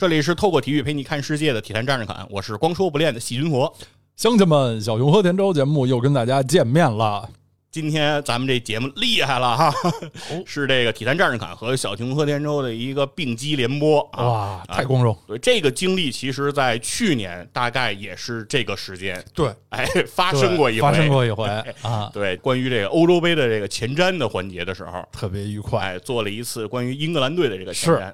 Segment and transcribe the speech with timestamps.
[0.00, 3.74] 这里是透过体育陪你看世界的体坛战士侃，我是光说不练的细菌佛。
[4.14, 7.28] 乡亲们，小熊和田周节目又跟大家见面了。
[7.72, 9.74] 今天咱们这节目厉害了哈，
[10.46, 14.24] 是这个体坛战士侃和小熊和田周的一个并机联播啊！
[14.24, 15.18] 哇，太光荣！
[15.26, 21.44] 对这个经历，其实在去年大概也是这个时间，对，哎，发生过一回发生过一回
[21.82, 22.08] 啊。
[22.14, 28.12] 对，关于这个欧洲杯的这个前瞻的环节的时候，特别愉快，哎，做了一次关于英格兰队的这个前瞻。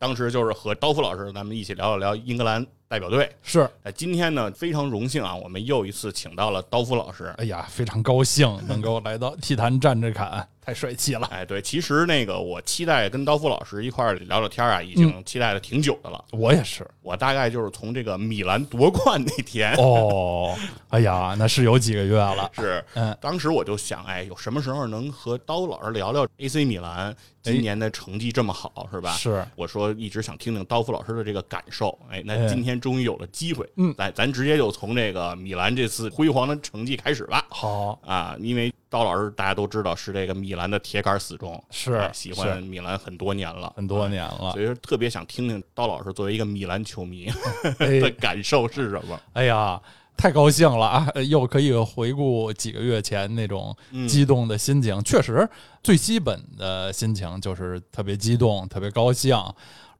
[0.00, 3.30] 当时就是和刀夫老师，咱们一起聊了聊英格兰代表队。
[3.42, 7.26] 是，哎，今天呢非常荣幸啊，我们又一次请到了刀夫老师。
[7.36, 11.26] 哎呀，非常高兴能够来到 体坛站着侃，太帅气了。
[11.30, 16.24] 哎，对，其实那个我期待跟刀夫老师一块聊聊天啊，已经期待了挺久的了。
[16.32, 20.56] 我也是，我大概就是从这个米兰夺冠那天哦，
[20.88, 22.50] 哎呀，那是有几个月了。
[22.56, 27.14] 是，嗯，当时我就想，哎，有什么时候能和刀老师聊聊 AC 米兰？
[27.42, 29.12] 今年的成绩这么好，是吧？
[29.12, 31.98] 是，我说一直想听听刀夫老师的这个感受。
[32.10, 33.66] 哎，那今天终于有了机会。
[33.76, 37.46] 嗯，来，咱直接就从这个米兰这次辉煌的成绩开始吧。
[37.48, 44.52] 好啊，因为刀老师大家都知道是这个米兰的铁杆死忠，是喜欢米兰很多年了，很多年了。
[44.52, 47.30] 所以说特别想听听刀老师作为一个米兰球迷
[47.80, 49.18] 的感受是什么。
[49.32, 49.80] 哎呀。
[50.16, 51.08] 太高兴了啊！
[51.30, 53.74] 又可以回顾几个月前那种
[54.06, 55.02] 激动的心情。
[55.02, 55.48] 确实，
[55.82, 59.34] 最基本的心情就是特别激动、特别高兴。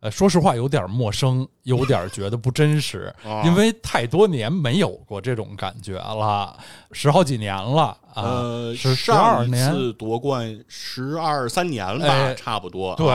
[0.00, 6.56] 呃，说实话，有点陌生，有点觉得不真实， 因为太多年没有过这种感觉了，
[6.92, 8.24] 十好几年了啊！
[8.76, 12.94] 是十二年夺冠，十二三年吧，差不多。
[12.96, 13.08] 对。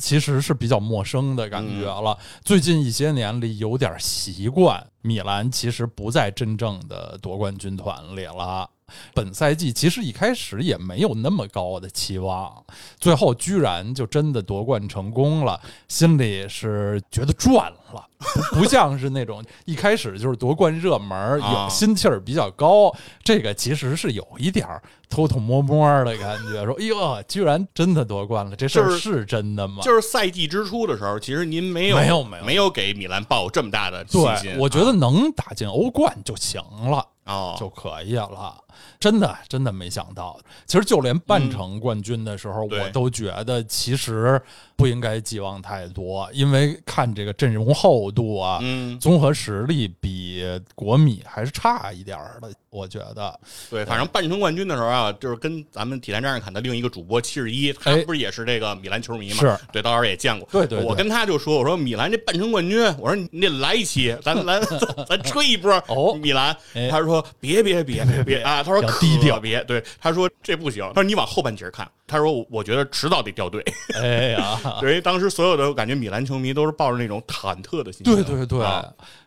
[0.00, 2.16] 其实是比较陌生的感觉了。
[2.44, 8.70] 最近一些年里有点习惯，米兰其实不在真正的夺冠军团里了。
[9.14, 12.64] 本赛季其实一开始也没有那么高的期望，
[12.98, 18.06] 最后居然就真的夺冠成功了，心里是觉得赚了，
[18.52, 22.94] 不像是那种一开始就是夺冠热门，有心气儿比较高。
[23.22, 24.66] 这个其实是有一点
[25.08, 29.82] 偷偷摸摸的感觉，说哎呦，居然真的夺冠了，这事儿是真的吗？
[29.82, 37.06] 就是赛季之初的时候，其实您没有没有没有没有给米兰抱这么大的信心，我觉得能打进欧冠就行了。
[37.24, 38.56] 哦，就可以了，
[39.00, 40.38] 真的真的没想到。
[40.66, 44.40] 其实就连半程冠军的时候，我都觉得其实
[44.76, 48.60] 不应该寄望太多，因为看这个阵容厚度啊，
[49.00, 50.44] 综合实力比
[50.74, 52.50] 国米还是差一点的。
[52.70, 53.40] 我觉得，
[53.70, 59.36] 对，反正半程冠军的时候啊，就是跟咱们体坛战士侃的另一个主播七十一，他不是也是这个米兰球迷嘛？
[59.40, 60.46] 是对，到时候也见过。
[60.52, 64.60] 对对，我跟他就说，我说米兰这半程冠军，我说你得来一期，咱来
[65.08, 66.54] 咱吹一波哦，米兰。
[66.90, 73.64] 他说别别别别别啊，他说低调别，对，他说这不行，他说你往后半截看，他说我觉得迟早得掉队。
[73.94, 78.58] 哎呀， 因为当时所有的感觉米兰球迷都是抱着那种忐忑的心情，对对对，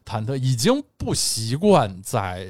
[0.06, 2.48] 忐忑，已经不习惯在。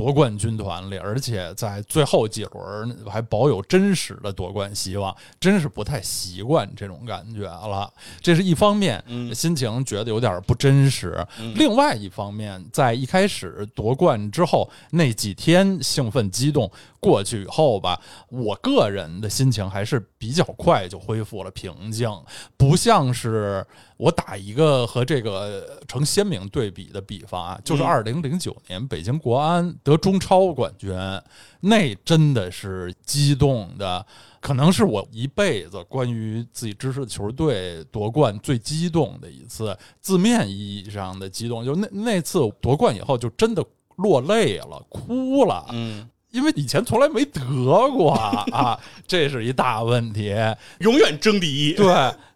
[0.00, 7.92] 夺冠军团里，而且在最后几轮还保有真实的夺冠希望，真是不太习惯这种感觉了。
[8.22, 11.10] 这是一方面，心情觉得有点不真实；
[11.54, 22.08] 另外一方面，在一开始夺冠之后那几天兴奋激动过去以后吧，我个人的心情还是比较快就恢复了平静，
[22.56, 23.66] 不像是。
[23.96, 30.90] 我打一个和这个成鲜明对比的比方啊，就是二零零九年北京国安得中超冠军，
[31.60, 34.06] 那真的是激动的，
[34.40, 43.62] 可能是我一辈子关于自己支持的球队夺冠最激动的一次，字面意义上的激动，就那那次夺冠以后就真的
[43.96, 46.08] 落泪了，哭了，嗯。
[46.30, 47.40] 因为以前从来没得
[47.90, 50.34] 过啊，这是一大问题。
[50.78, 51.86] 永远争第一，对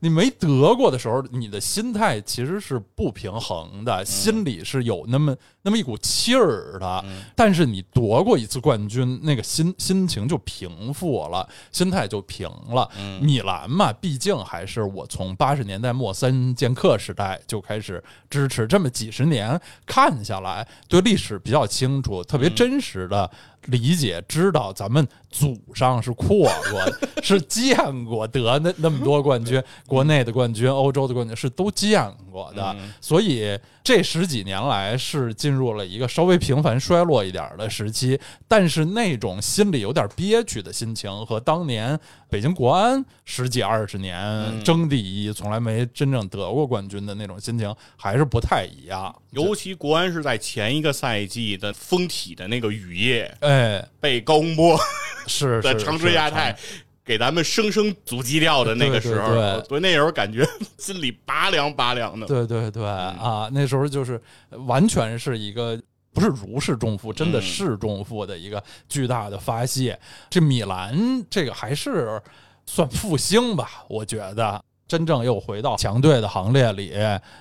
[0.04, 7.02] 你没得过的时候，你的心态其实是不平衡的，心里是有那么那么一股气儿的。
[7.34, 12.86] 但是你夺过一次冠军，那个心心情就平复了，心态就平了。
[13.22, 23.30] 米兰嘛，毕竟还是我从八十年代末三剑客时代就开始支持，这么几十年看下来，对历史比较清楚，特别真实的。
[23.68, 38.16] 理解知道咱们祖上是阔过，是见过得那那么多冠军，国内的冠军、欧洲的冠军是都见过的，所以这十几年来是进入了一个稍微频繁衰落一点的时期，
[38.46, 41.98] 但是那种心里有点憋屈的心情和当年
[42.30, 49.12] 北京国安十几二十年争第一，从来没真正得过冠军的那种心情还是不太一样。
[49.34, 53.36] 尤其国安是在前一个赛季的封体的那个雨夜。
[53.40, 54.78] 哎，被高洪波
[55.26, 56.56] 是的长春亚泰
[57.04, 60.46] 给咱们生生阻击掉的那个时候，对对对所以那时候感觉
[60.78, 62.26] 心里拔凉拔凉的。
[62.26, 64.20] 对对对啊，那时候就是
[64.66, 65.80] 完全是一个。
[66.14, 69.98] 不是如释重负，真的是重负的一个巨大的发泄。
[70.30, 70.96] 这米兰
[71.28, 72.22] 这个还是
[72.66, 76.94] 算复兴吧，我觉得真正又回到强队的行列里。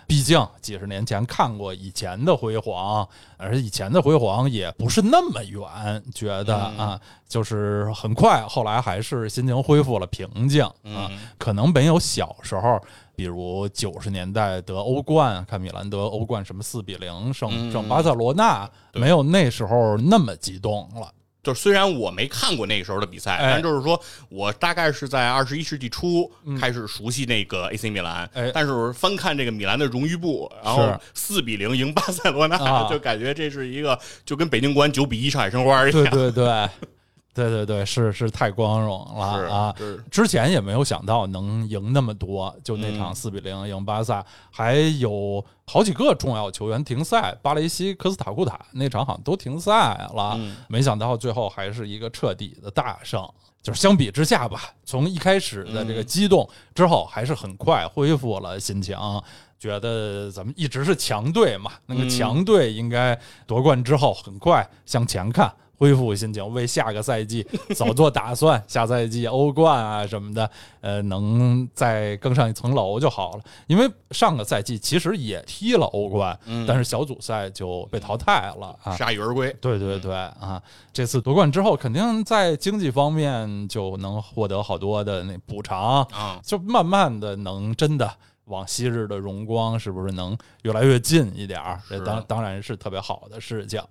[0.08, 3.08] 毕竟几十年前看过以前的辉煌，
[3.38, 12.80] 而以前的辉煌也不是那么远，觉得啊，就是很快，后来还是心情恢复了平静啊，可能没有小时候。
[13.16, 21.14] 比如九十年代得欧冠，看米兰得欧冠什么四比零胜胜巴塞罗那，没有那时候那么激动了。
[21.44, 28.30] 就虽然我没看过那个时候的比赛，但就是说我大概是在二十一世纪初开始熟悉那个 AC 米兰。
[28.54, 36.04] 但是翻看这个米兰的荣誉簿，然后四比零赢巴塞罗那，就感觉这是一个就跟北京国安九比一上海申花一样。
[36.10, 36.70] 对对对。
[37.34, 39.76] 对对对，是是太光荣了啊！
[40.12, 49.74] 之前也没有想到能赢那么多，就那场四比零赢巴萨，还有好几个重要球员停赛，巴雷西、科斯塔库塔那场好像都停赛
[50.14, 50.40] 了。
[50.68, 53.28] 没想到最后还是一个彻底的大胜。
[53.64, 56.46] 就是相比之下吧，从一开始的这个激动
[56.76, 58.98] 之后，还是很快恢复了心情，
[59.58, 65.50] 觉得咱们一直是强队嘛，那个强队应该夺冠之后很快向前看。
[65.78, 68.62] 恢复心情，为下个赛季早做打算。
[68.68, 70.50] 下赛季欧冠啊什么的，
[70.82, 73.44] 呃，能再更上一层楼就好了。
[73.68, 76.38] 因为上个赛季其实也踢了欧冠，
[76.68, 79.54] 但是小组赛就被淘汰了啊，铩羽而归。
[79.60, 80.62] 对对对啊，
[80.94, 88.10] 这次夺冠之后，肯定在经济方面就能获得好多的那补偿啊，就慢慢的能真的
[88.46, 91.82] 往昔日的荣光是不是能越来越近一点儿？
[91.90, 93.82] 这当当然是特别好的事情。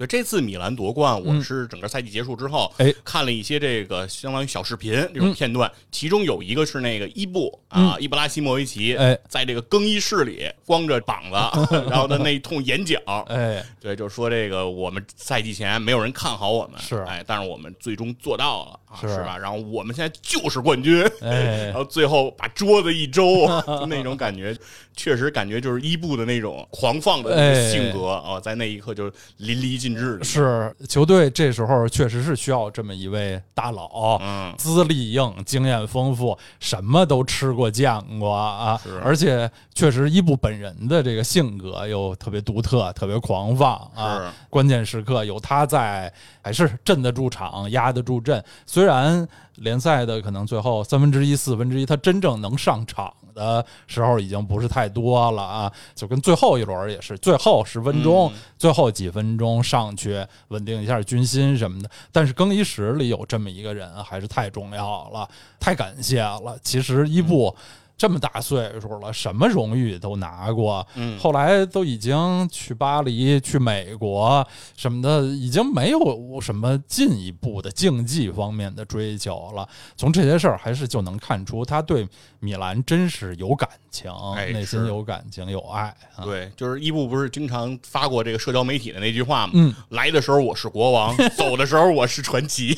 [0.00, 12.98] 对这次米兰夺冠，我是整个赛季结束之后，哎，看了一些这个相当于小视频这种片段，其中有一个是那个伊布啊，伊布拉希莫维奇，哎，在这个更衣室里光着膀子， 然后的那一通演讲，
[13.28, 19.36] 哎，对，就说这个我们赛季前没有人看好我们，是，哎，但是我们最终做到了，是吧？
[19.36, 23.46] 然后我们现在就是冠军，哎， 然后最后把桌子一周，
[23.86, 24.56] 那种感觉，
[24.96, 30.74] 确实感觉就是伊布的那种狂放的性格啊，在那一刻就是淋漓尽是。
[30.88, 46.12] 球队这时候确实是需要这么一位大佬，嗯，资历硬，经验丰富，什么都吃过见过啊，而且确实伊布本人的这个性格又特别独特，特别狂放啊，关键时刻有他在，
[46.42, 48.42] 还是镇得住场，压得住阵。
[48.66, 49.26] 虽然
[49.60, 53.10] 联赛的可能最后三分之一、四分之一，他真正能上场。
[53.32, 61.88] 的时候已经不是太多了啊，就跟最后一轮也是，最后十分钟、最后几分钟上去稳定一下军心什么的。
[62.10, 65.26] 但是更衣室里有这么一个人还是太重要了，
[65.60, 66.58] 太感谢了。
[66.62, 67.54] 其实伊布。
[68.00, 70.86] 这么大岁数了，什么荣誉都拿过，
[71.18, 79.68] 后来都已经去巴黎、去美国什么的，已经没有什么进一步的竞技方面的追求了。
[79.98, 82.08] 从这些事儿，还是就能看出他对
[82.38, 84.10] 米兰真是有感情，
[84.50, 85.94] 内心有感情、有爱。
[86.24, 89.52] 对，就是伊布不是经常发过这个社交媒体的那句话吗？
[89.54, 92.74] 嗯，来的时候我是国王， 走的时候我是传奇。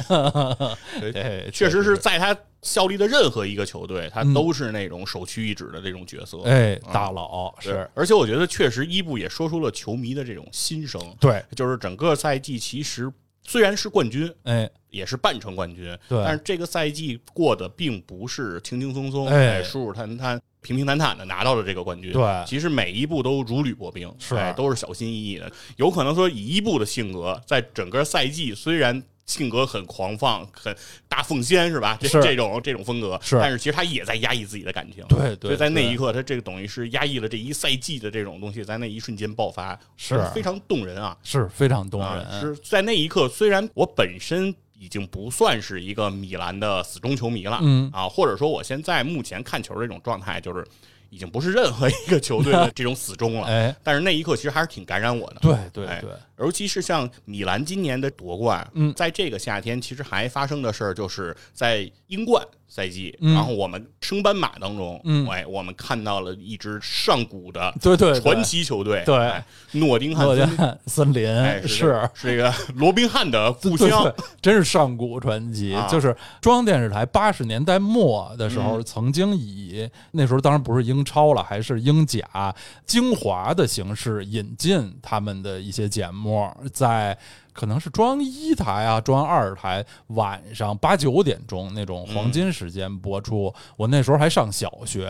[0.99, 2.37] 对，确实是在他。
[2.62, 7.88] 效力的任何一个球队，他都是那种首屈一指的这种角色，哎，大佬是。
[7.93, 11.01] 而且我觉得，确实伊布也说出了球迷的这种心声。
[11.19, 16.22] 对，就是整个赛季其实虽然是冠军，哎，也是半程冠军，对。
[16.25, 22.13] 但是这个赛季过得并不是轻轻松松，哎，舒舒坦坦、平平坦坦的拿到了这个冠军。
[22.13, 25.51] 对，其实每一步都如履薄冰，是，都是小心翼翼的。
[25.79, 29.03] 有可能说，以伊布的性格，在整个赛季虽然。
[29.26, 30.74] 性格很狂放，很
[31.08, 31.96] 大奉先是吧？
[32.00, 33.38] 这这种这种风格，是。
[33.38, 35.48] 但是其实他也在压抑自己的感情，对对。
[35.48, 42.41] 所以在那一刻，他这个等于是压抑了这一赛季的这种东西，在那一瞬间爆发，是非常动人啊，是非常动人。
[42.41, 50.67] 是在那一刻，虽然我本身已经不算是一个米兰的死忠球迷了，嗯啊，或者说我现在目前看球这种状态，就是
[51.10, 53.76] 已经不是任何一个球队的 这种死忠了，哎。
[53.84, 56.10] 但是那一刻，其实还是挺感染我的，对对对。
[56.43, 71.27] 尤其是像米兰今年的夺冠，嗯，在这个夏天，其实还发生的事儿，就是在英冠赛季，然后我们升班马当中，嗯，哎，我们看到了一支上古的对对传奇球队，对，诺丁汉森林
[71.67, 75.77] 是是这个 罗宾汉的故乡，真是上古传奇。
[75.91, 82.55] 就是中央电视台八十年代末的时候，曾经以那时候当然不是英超了，还是英甲
[82.87, 85.43] 精华的形式引进他们。
[85.43, 86.31] 的一些节目
[86.72, 87.17] 在
[87.53, 93.53] 可能是中央一台啊，中央二台晚上八九点钟那种黄金时间播出。
[93.77, 95.09] 我那时候还上小学，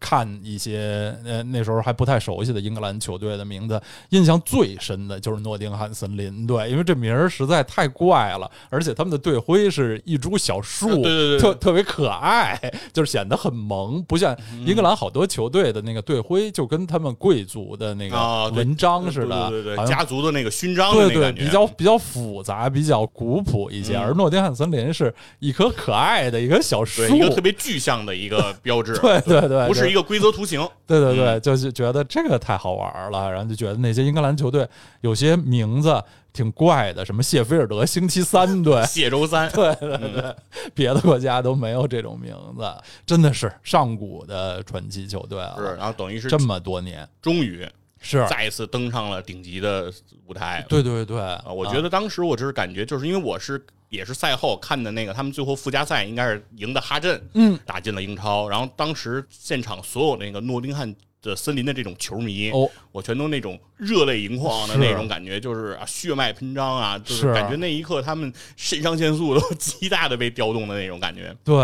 [0.00, 12.58] 看一些呃那时候还不太熟悉的英格兰球队的名字，印象最深的就是诺丁汉森林队，因为这名儿实在太怪了，而且他们的队徽是一株小树， 对对对特特别可爱，
[12.92, 23.96] 就是显得很萌，不像英格兰好多球队的那个队徽就跟他们贵族的那个文章似的，对对对，家族的那个勋章，对对，比较比较复杂，比较古朴一些。
[23.96, 34.66] 而诺丁汉森林是一棵可爱的一个小树，一个特别具象的一个标志， 对对对，不是一个规则图形，对对对，就是觉得这个太好玩了，然后就觉得那些英格兰球队
[35.00, 36.02] 有些名字。
[36.34, 40.34] 挺怪的，什么谢菲尔德星期三 队，谢周三，对对对，
[40.74, 42.68] 别的国家都没有这种名字，
[43.06, 45.54] 真的是上古的传奇球队啊！
[45.56, 47.64] 是，然后等于是这么多年，终于
[48.04, 49.92] 是再一次登上了顶级的
[50.26, 50.64] 舞台。
[50.68, 51.16] 对对对，
[51.52, 60.94] 我觉得当时我就是感觉，就是因为我是也是赛后看的那个，他们最后附加赛应该是赢的哈镇，嗯，打进了英超，然后当时现场所有那个诺丁汉。
[61.24, 71.34] 的森林的这种球迷，哦，我全都那种热泪盈眶的那种感觉，就是啊，血脉喷张啊，就是感觉那一刻他们肾上腺素都 极大的被调动的那种感觉。
[71.42, 71.56] 对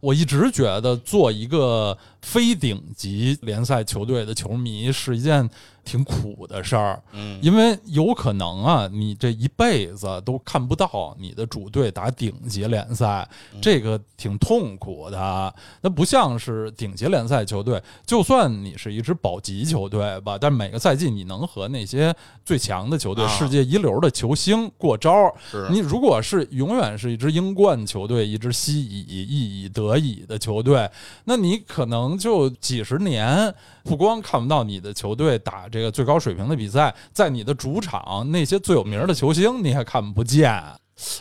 [0.00, 1.96] 我一直觉得做一个
[2.26, 5.48] 非顶级联赛球队的球迷是一件。
[5.86, 13.24] 挺苦的事儿，嗯，因为有可能啊，你这一辈子都看不到你的主队打顶级联赛，
[13.62, 15.54] 这个挺痛苦的。
[15.80, 22.12] 那不像是顶级联赛球队，就算你是一支保级球队吧，但每个赛季你能和那些
[22.44, 25.32] 最强的球队、世界一流的球星过招。
[25.70, 30.90] 你如果是永远是一支英冠球队、一支西乙、意乙、德乙的球队，
[31.26, 33.54] 那你可能就几十年。
[33.84, 40.60] 不光看不到你的球队打这个最高水平的比赛，在你的主场那些最有名的球星你也看不见。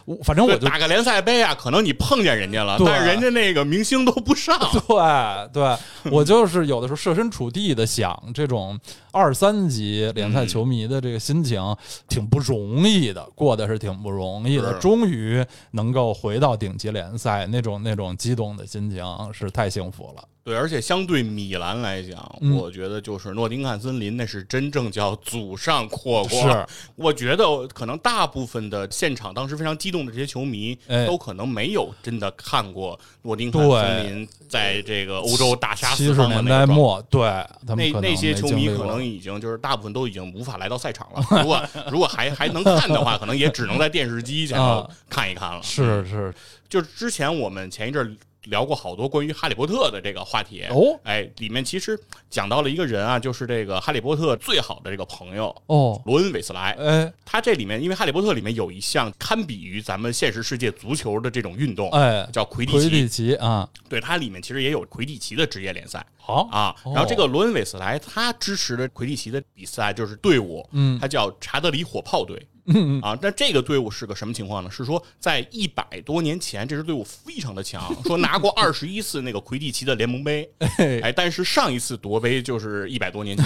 [0.06, 4.58] 我反正我就打个联赛杯啊，可能你碰见人家了，但是人家那个明星都不上。
[4.88, 5.78] 对对，
[6.12, 8.80] 我就是有的时候设身处地的想，这种
[9.12, 11.62] 二三级联赛球迷的这个心情
[12.08, 14.74] 挺不容易的，过得是挺不容易的。
[14.80, 20.24] 终于能够回到顶级联赛，那种那种激动的心情是太幸福了。
[20.46, 26.40] 对，而且相对米兰来讲，我觉得就是诺丁汉森林那是真正叫祖上阔过。
[26.40, 37.02] 是，我觉得可能大部分的现场当时非常激动的这些球迷，都可能没有真的看过诺丁汉森林在这个欧洲大杀四方的年代末。
[37.10, 37.22] 对，
[37.66, 41.26] 那那些球迷可能已经就是大部分都已经无法来到赛场了。
[41.42, 41.60] 如果
[41.90, 45.64] 如果还还能看的话，可能也只能在电视机前头看一看了。
[45.64, 46.32] 是是，
[46.70, 48.16] 就是之前我们前一阵。
[48.46, 50.64] 聊过好多关于哈利波特的这个话题。
[50.70, 52.00] 哦，哎，里面其实
[52.30, 56.72] 讲到了一个人啊，就是这个哈利波特最好的这个朋友哦，罗恩·韦斯莱。
[56.80, 63.08] 哎，他这里面因为哈利波特里面有一项堪比于咱们现实世界足球的这种运动，哎，叫魁地奇。
[63.08, 66.06] 奇啊，对，它里面其实也有魁地奇的职业联赛。
[66.18, 66.48] 好。
[66.52, 72.48] 啊，然后这个罗恩·韦斯莱他支持的魁地奇的比赛就是队伍，嗯，他叫查德里火炮队。
[72.68, 74.72] 嗯啊，但这个队伍是个什么情况呢？
[74.72, 80.50] 是说在一百多年前，这支队伍非常的强，说拿过二十一次那个魁地奇的联盟杯，
[81.04, 83.46] 哎，但是上一次夺杯就是一百多年前，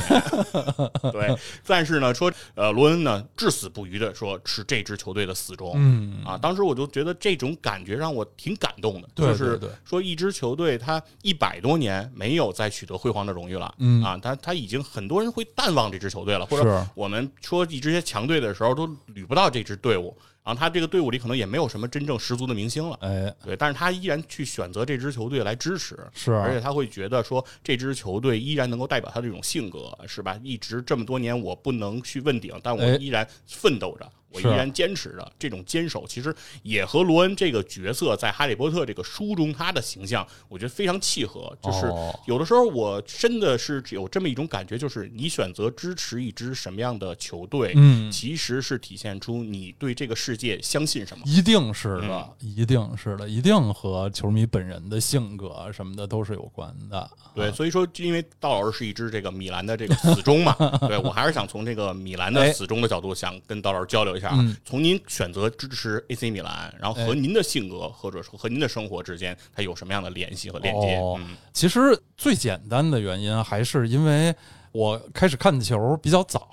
[1.12, 1.36] 对。
[1.66, 18.90] 但是呢，说呃，罗恩呢至死不渝的说是这支球队的死忠，嗯啊，当时我就觉得这种感觉让我挺感动的，就是说一支球队他一百多年没有再取得辉煌的荣誉了，嗯啊，他他已经很多人会淡忘这支球队了，或者我们说一支些强队的时候都。
[19.16, 30.40] 捋不到这支队伍，然后他这个队伍里可能也没有什么真正十足的明星了，哎，对，但是他依然去选择这支球队来支持，是，而且他会觉得说这支球队依然能够代表他这种性格，是吧？
[30.44, 34.10] 一直这么多年我不能去问鼎，但我依然奋斗着。
[34.32, 41.56] 我依然坚持的这种坚守，其实也和罗恩这个角色在《哈利波特》这个书中他的形象，我觉得非常契合。
[41.64, 41.92] 就是
[42.28, 51.24] 有的时候，我真的是有这么一种感觉，就是你选择支持一支什么样的球队，嗯，其实是体现出你对这个世界相信什么。
[51.26, 57.10] 一定是的，一定是的，一定和球迷本人的性格什么的都是有关的。
[57.34, 60.56] 对，所以说，因为道老师是一支这个米兰的这个死忠嘛，
[60.88, 64.19] 对我还是想从这个米兰的死忠的角度，想跟道老师交流。
[64.34, 70.98] 嗯，从您选择支持 AC 米兰，然后和您的性格或者说和您的生活之间，它有什么样的联系和链接？
[71.18, 71.80] 嗯，其实
[72.18, 74.34] 最简单的原因还是因为
[74.72, 76.48] 我开始看球比较早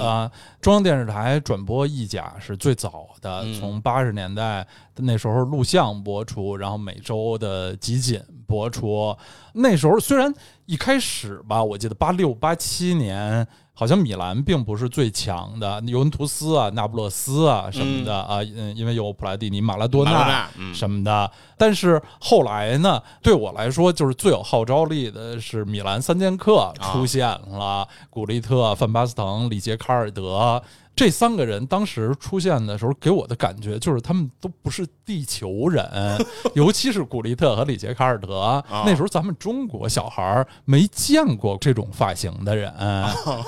[0.00, 0.30] 啊，
[0.60, 9.16] 中央电视台转播意甲是最早的，从八十年代那时候录像播出，然后每周的集锦播出。
[9.52, 10.32] 那时候虽然
[10.66, 13.46] 一开始吧，我记得八六八七年。
[13.78, 21.30] 好像米兰并不是最强的，尤文图斯啊、那不勒斯啊什么的啊，嗯，因为有普莱蒂尼、马拉多纳什么的。
[21.58, 30.62] 但是后来呢，对我来说，就是最有号召力的是米兰三剑客出现了，古利特、范巴斯滕、里杰卡尔德。
[30.96, 35.86] 这三个人当时出现的时候，给我的感觉就是他们都不是地球人，
[36.56, 38.64] 尤其是古利特和里杰卡尔德。
[38.86, 42.72] 那时候咱们中国小孩没见过这种发型的人，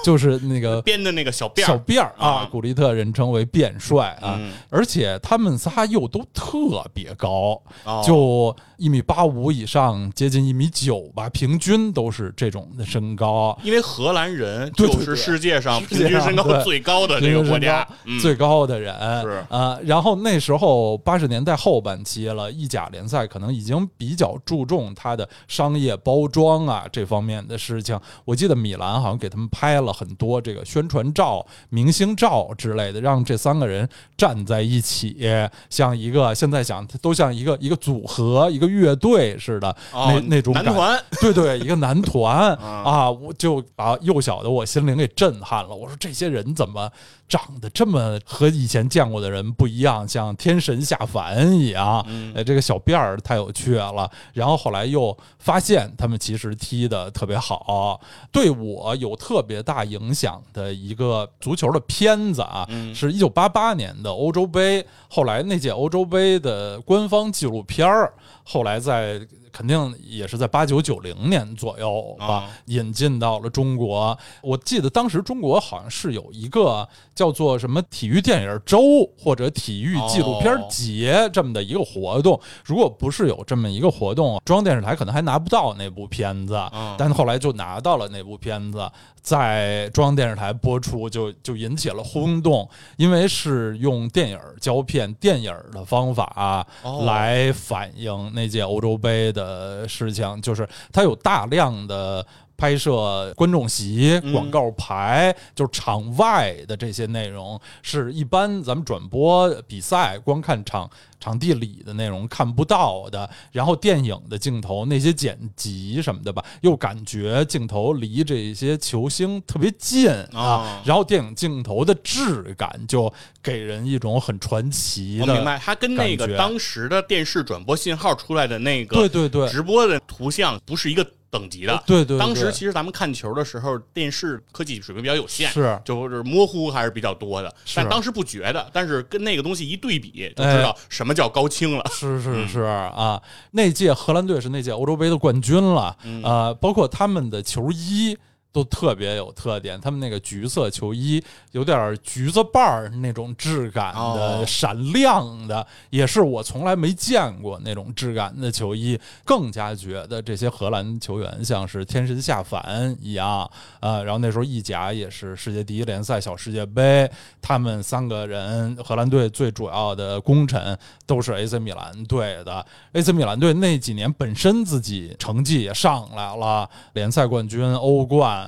[0.04, 2.46] 就是那个编的那个小辫儿小辫儿啊。
[2.52, 4.38] 古利特人称为辫帅啊，
[4.68, 7.62] 而且他们仨又都特别高，
[8.06, 8.54] 就。
[8.78, 13.58] 一米八五以上，接近一米九吧，平均都是这种的身高。
[13.64, 17.86] 因为荷兰人就是世界上平均身高最高的那个国家，
[18.22, 19.78] 最高的人是啊。
[19.84, 27.98] 然后那时候八十年代后半期了，意甲联赛可能已经比较注重它的商业包装啊这方面的事情。
[28.24, 35.28] 我记得米兰好像给他们拍了很多这个宣传照、明星照之类的，让这三个人站在一起，
[35.68, 38.68] 像一个现在想都像一个一个组合一个。
[38.68, 45.74] 乐队似的，那那种男团，对对，一个男团 啊，我就把幼小的我心灵给震撼了。
[45.74, 46.88] 我说这些人怎么？
[47.28, 52.04] 长得这么和以前见过的人不一样，像天神下凡一样。
[52.34, 54.10] 呃，这个小辫儿太有趣了。
[54.32, 58.00] 然后后来又发现他们其实踢的特别好，
[58.32, 64.84] 对我有特别大影响的一个足球的片子啊，是一九八八年的欧洲杯。
[65.08, 68.12] 后来那届欧洲杯的官方纪录片儿，
[68.44, 69.20] 后来在。
[69.52, 74.16] 肯定也是在八九九零年左右吧，引进到了中国。
[74.42, 78.80] 我记得当时中国好像是有一个叫做什么体育电影周
[79.18, 82.40] 或者体育纪录片节这么的一个活动。
[82.64, 86.58] 如果不是有这么一个活动，中央电视台可能还拿不到那部片子。
[86.96, 88.90] 但后来就拿到了那部片子，
[89.28, 92.66] 在中央电视台播出，就就引起了轰动，
[92.96, 96.66] 因为是用电影胶片、电影的方法
[97.04, 99.18] 来反映那届欧洲杯。
[99.32, 102.24] 的事情就是，它有大量的
[102.58, 110.90] 拍摄观众席、广告牌，就是场外的这些内容，是一般咱们转播比赛光看场
[111.20, 113.30] 场地里的内容看不到的。
[113.52, 120.82] 然后电影的镜头那些剪辑什么的吧，又感觉镜头离这些球星特别近啊。
[120.84, 125.26] 然后电影镜头的质感就给人一种很传奇的。
[125.26, 131.08] 我明白，它跟那个当时的电视转播信号出来的那个对对对直播的图像不是一个。
[131.30, 135.78] 等级的，对对，当时其实咱们看球的时候，电视科技水平比较有限，是。
[135.84, 141.84] 就是模糊还是比较多的，但当时不觉得，但是跟那个东西一对比，就知道什么叫高清了。
[141.90, 148.16] 是是是啊，那届荷兰队是那届欧洲杯的冠军了，啊，包括他们的球衣。
[148.58, 158.98] 都特别有特点，他们那个橘色球衣有点橘子瓣儿那种质感的，闪亮的，也是我从来没见过那种质感的球衣。
[159.24, 164.02] 更加觉得这些荷兰球员像是天神下凡一样啊。
[164.02, 167.08] 然后那时候意甲也是世界第一联赛小世界杯，
[167.40, 172.66] 他们三个人荷兰队最主要的功臣都是 AC 米兰队的。
[172.92, 178.47] AC 米兰队那几年本身自己成绩也上来了，联赛冠军、欧冠。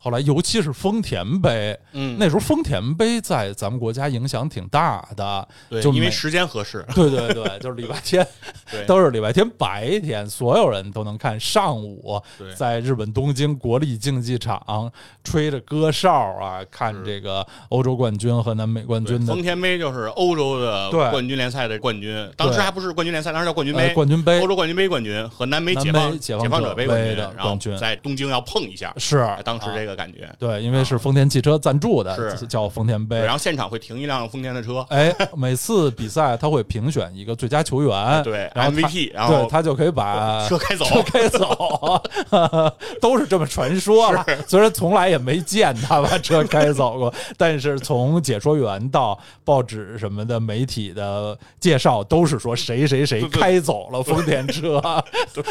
[0.00, 8.24] 后来，尤其是丰田杯，嗯，那时候丰田杯在咱们国家影响挺大的，对，就因为时间合适，对对对，就是礼拜天，
[8.86, 11.38] 都是礼拜天白天，所有人都能看。
[11.38, 12.22] 上午，
[12.56, 14.90] 在日本东京国立竞技场
[15.24, 29.26] 吹着歌哨啊，看这个欧洲冠军和南美冠军的丰田杯，就是欧洲的冠军联赛的冠军，当时还不是冠军联赛，当时叫冠军杯，冠军杯，欧洲冠军杯冠军和南美解放解放者杯冠军，然后在东京要碰一下，是。
[29.44, 29.87] 当时这个。
[29.88, 30.28] 的感觉。
[30.38, 32.46] 对，因为是丰田汽车赞助的，是。
[32.48, 33.18] 叫丰田杯。
[33.18, 42.02] 然后现场会停一辆丰田的车，哎，每次比赛他会评选一个最佳球员， 对，MVP，然后他就可以把车开走， 车开走，
[43.00, 44.24] 都是这么传说了。
[44.46, 54.82] 虽然从来也没见他把车开走过，但是从解说员到报纸什么的媒体的介绍，都是说谁谁谁开走了丰田车，
[55.34, 55.42] 对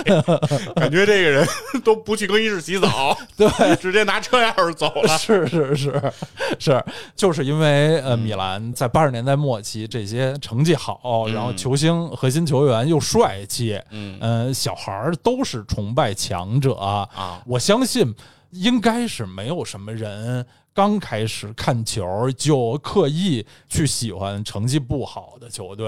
[0.73, 1.47] 感觉这个人
[1.83, 4.19] 都不去更衣室洗澡，对，直接拿。
[4.27, 6.13] 车钥匙走了， 是是是
[6.59, 6.83] 是，
[7.15, 17.07] 就是因为呃，米兰在八十年代末期这些成绩好，然后球星核心球员又帅气，嗯小孩儿都是崇拜强者啊。
[17.15, 18.13] 啊，我相信
[18.51, 20.45] 应该是没有什么人。
[20.77, 25.87] 刚开始看球就刻意去喜欢成绩不好的球队，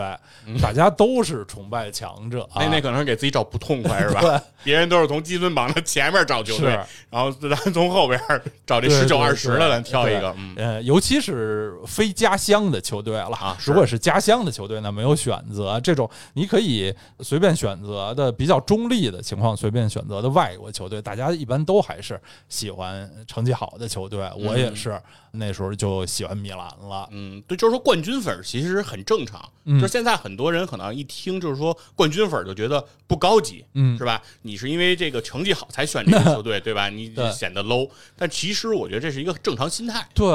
[0.60, 2.50] 大家都是崇拜强者。
[2.56, 4.42] 那那可能是给自己找不痛快是吧？
[4.66, 6.72] 别人都是从积分榜的前面找球队，
[7.12, 8.20] 然后咱从后边
[8.66, 10.36] 找这十九二十的，咱挑一个。
[10.56, 13.56] 呃，尤其是非家乡的球队了啊。
[13.64, 24.28] 如果是家乡的球队呢，没有选择这种你可以随便选择的比较中立的情况，随便选择的外国球队，大家一般都还是喜欢成绩好的球队。
[24.36, 24.74] 我也。
[24.80, 29.44] 是那时候就喜欢米兰了，嗯，对，就是说冠军粉其实很正常，
[29.80, 34.22] 就现在很多人可能一听就是说冠军粉就觉得不高级，嗯，是吧？
[34.44, 36.88] 你是因为这个成绩好才选这个球队， 对吧？
[36.90, 40.28] 你显得 low，但其实我觉得这是一个正常心态，对。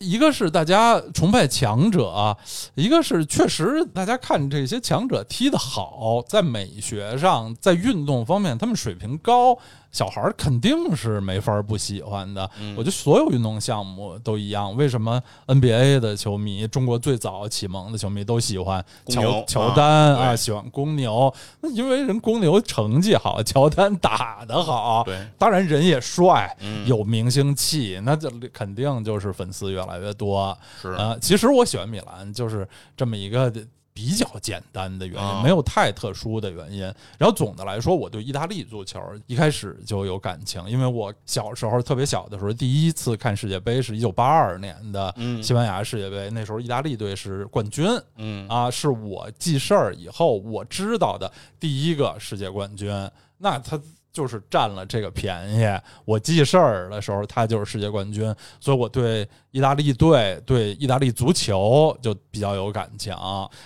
[0.00, 2.34] 一个是大家崇拜强者，
[2.74, 9.58] 一个是确实大家看这些强者踢得好，在美学上，在运动方面他们水平高。
[9.92, 12.48] 小孩儿肯定是没法不喜欢的。
[12.76, 14.74] 我觉得所有运动项目都一样。
[14.76, 20.36] 为什么 NBA 的球迷，中国最早启蒙的球迷都喜欢乔乔丹啊？
[20.36, 25.02] 喜欢公牛，那因为人公牛成绩好，乔丹打得好。
[25.04, 30.56] 对，当然人也帅，有明星气，那就肯定就是粉丝越来越多。
[30.80, 33.52] 是啊，其实我喜欢米兰，就是这么一个。
[33.92, 36.82] 比较简单的原因，没有太特殊的原因。
[37.18, 52.90] 然后总的来说，我对意大利足球一开始就有感情，因为我小时候特别小的时候，第一次看世界杯是一九八二年的西班牙世界杯，那时候意大利队是冠军，嗯啊，是我记事儿以后我知道的第一个世界冠军。
[53.38, 53.80] 那他。
[54.12, 55.64] 就是占了这个便宜。
[56.04, 63.14] 我记事儿的时候，他就是世界冠军，所以我对意大利队、对意大利足球就比较有感情。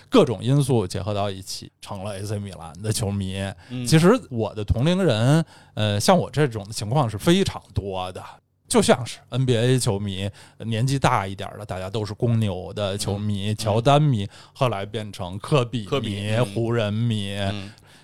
[0.09, 3.43] 各种因素结合到一起，成了 AC 米兰的球迷。
[3.87, 8.23] 其实我的同龄人，呃，像我这种的情况是非常多的。
[8.67, 10.29] 就像是 NBA 球迷，
[10.59, 17.37] 年纪大一点的，大家都是公牛的球迷、乔丹迷，后来变成科比迷、湖人迷。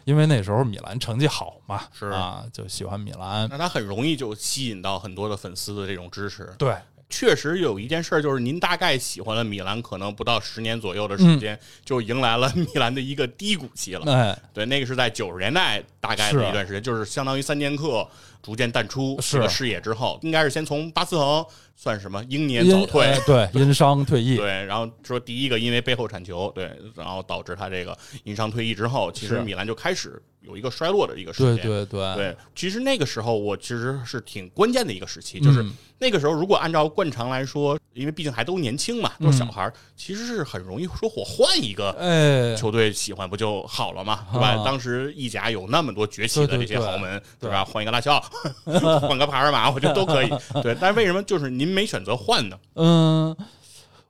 [0.04, 3.48] 因为那时候米兰成绩好嘛，是啊，就喜欢米兰。
[3.48, 6.52] 那他很容易就吸引到很多的粉丝的这种支持。
[6.58, 6.74] 对，
[7.08, 14.12] 确实有一件事，就是您大概喜欢了米兰，可能不到十年左右的时间，就迎来了米兰的一个低谷期了。
[14.12, 18.06] 哎，对，那个是在九十年代大概的一段时间，就是相当于三剑客
[18.42, 21.44] 逐渐淡出这个视野之后，应该是先从巴斯滕。
[21.82, 23.10] 算什么英年早退？
[23.24, 24.36] 对，因伤退役。
[24.36, 31.56] 对，然后说第一个因为背后铲球，对，然后导致他这个因伤退役之后，其实米兰就开始有一个衰落的一个时间。
[31.56, 32.14] 对对对。
[32.16, 35.64] 对，其实那个时候我其实是挺关键的一个时期，就是
[35.98, 44.62] 那个时候如果按照惯常来说，因为毕竟还都年轻嘛，都是小孩儿，其实是很容易说我换一个球队喜欢不就好了嘛，对吧？
[44.62, 47.64] 当时意甲有那么多崛起的这些豪门，对吧？
[47.64, 48.22] 换一个拉齐奥，
[49.00, 50.28] 换个帕尔马，我觉得都可以。
[50.62, 51.69] 对，但是为什么就是您？
[51.70, 53.36] 没选择换呢，嗯，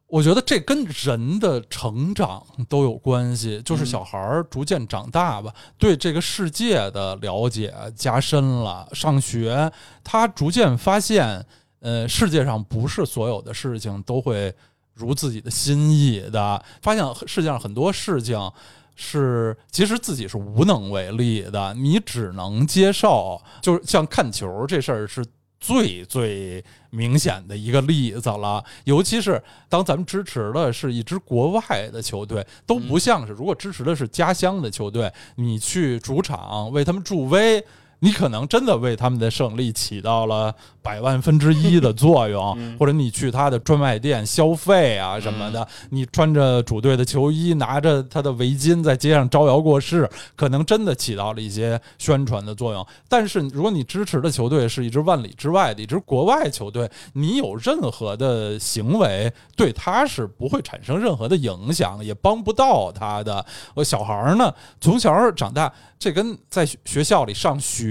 [0.07, 9.71] 我觉得这跟人的成长都有关系，就是小孩儿逐渐长大吧，对这个世界的了解加深了，上学
[10.03, 11.47] 他逐渐发现，
[11.81, 14.53] 呃，世界上不是所有的事情都会
[14.95, 18.51] 如自己的心意的，发现世界上很多事情
[18.97, 25.25] 是其实自己是无能为力的，你只能接受，就是像看球这事儿是。
[25.61, 31.61] 最最明显的一个例子了，尤其是当咱们支持的是一支国外
[31.93, 37.63] 的球队，都不像是如果支持的是家乡的球队，你去主场为他们助威。
[38.01, 52.87] 你可能真的为他们的胜利起到了百万分之一的作用，或者你去他的专卖店消费啊什么的，你穿着主队的球衣，拿着他的围巾在街上招摇过市，可能真的起到了一些宣传的作用。
[53.09, 63.45] 但是如果你支持的球队是一支万里之外的一支国外球队，你有任何的行为对他是不会产生任何的影响，也帮不到他的。
[63.75, 65.71] 我小孩儿呢，从小长大。
[66.01, 67.90] 这跟在学校里上学、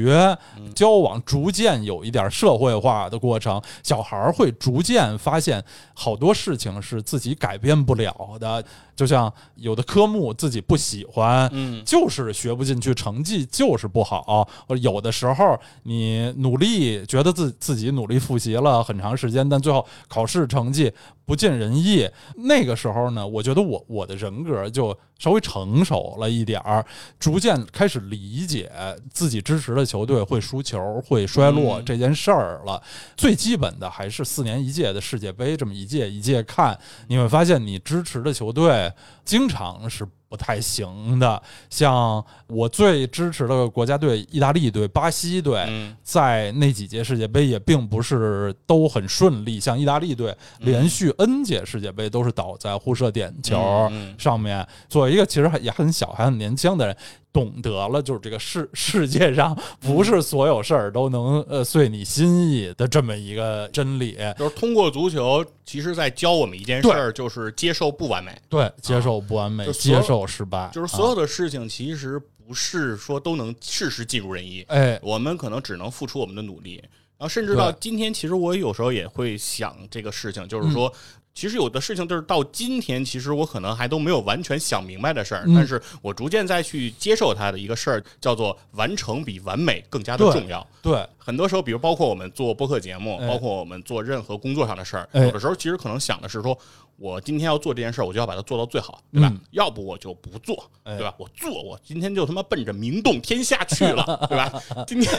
[0.76, 3.62] 交往，逐渐有一点社会化的过程。
[3.84, 8.64] 小孩儿会逐渐发现，好多事情是自己改变不了的。
[8.96, 14.46] 就像有的科目自己不喜欢，嗯，就是学不进去，成绩就是不好。
[14.68, 20.92] 或者有的时候你努力，觉得自自己努力复习了很长时间，但最后考试成绩
[21.30, 22.10] 不尽人意。
[22.38, 26.84] 那个时候呢，我觉得我我的人格就稍微成熟了一点儿，
[27.20, 28.72] 逐渐开始理解
[29.12, 32.82] 自己支持的球队会输球、会衰落这件事儿了。
[33.16, 36.76] 最基本的还是四年一届的世界杯，这么一届一届看，
[37.10, 38.92] 你会发现你支持的球队。
[39.24, 41.42] 经常是不太行的。
[41.70, 45.68] 像我最支持的国家队，意大利队、巴西队，
[46.04, 49.60] 在那几届世界杯也并不是都很顺利。
[49.60, 54.66] 像意大利队连续 N 届世界杯都是倒在互射点球上面。
[54.88, 56.96] 作为一个其实也很小、还很年轻的人。
[57.32, 64.18] 懂得了，就是这个世 世界上不是所有事儿都能呃遂你心意的这么一个真理。
[64.38, 68.36] 就是通过足球，其实在教我们一件事儿，就是接受不完美。
[68.50, 70.70] 对，接受不完美，接受失败。
[70.74, 74.64] 就是所有的事情，其实不是说都能事事尽如人意。
[74.68, 76.84] 哎，我们可能只能付出我们的努力。
[77.18, 80.92] 然后，甚至到今天，其实我有时候也会想这个事情，就是说。
[81.34, 90.66] 其实有的事情就是到今天，其实我可能还都没有完全想明白的事儿，但是我逐渐再去接受它的一个事儿，叫做完成比完美更加的重要。
[90.82, 96.58] 对，很多时候，比如包括我们做播客节目，包括我们做任何工作上的事儿，有的时候其实可能想的是说。
[97.00, 99.34] 我今天要做这件事儿，我就要把它做到最好，对吧？
[99.52, 101.16] 要不我就不做，对吧？
[101.18, 104.62] 我做，我今天就他妈奔着名动天下去了，对吧？
[104.86, 105.12] 今天，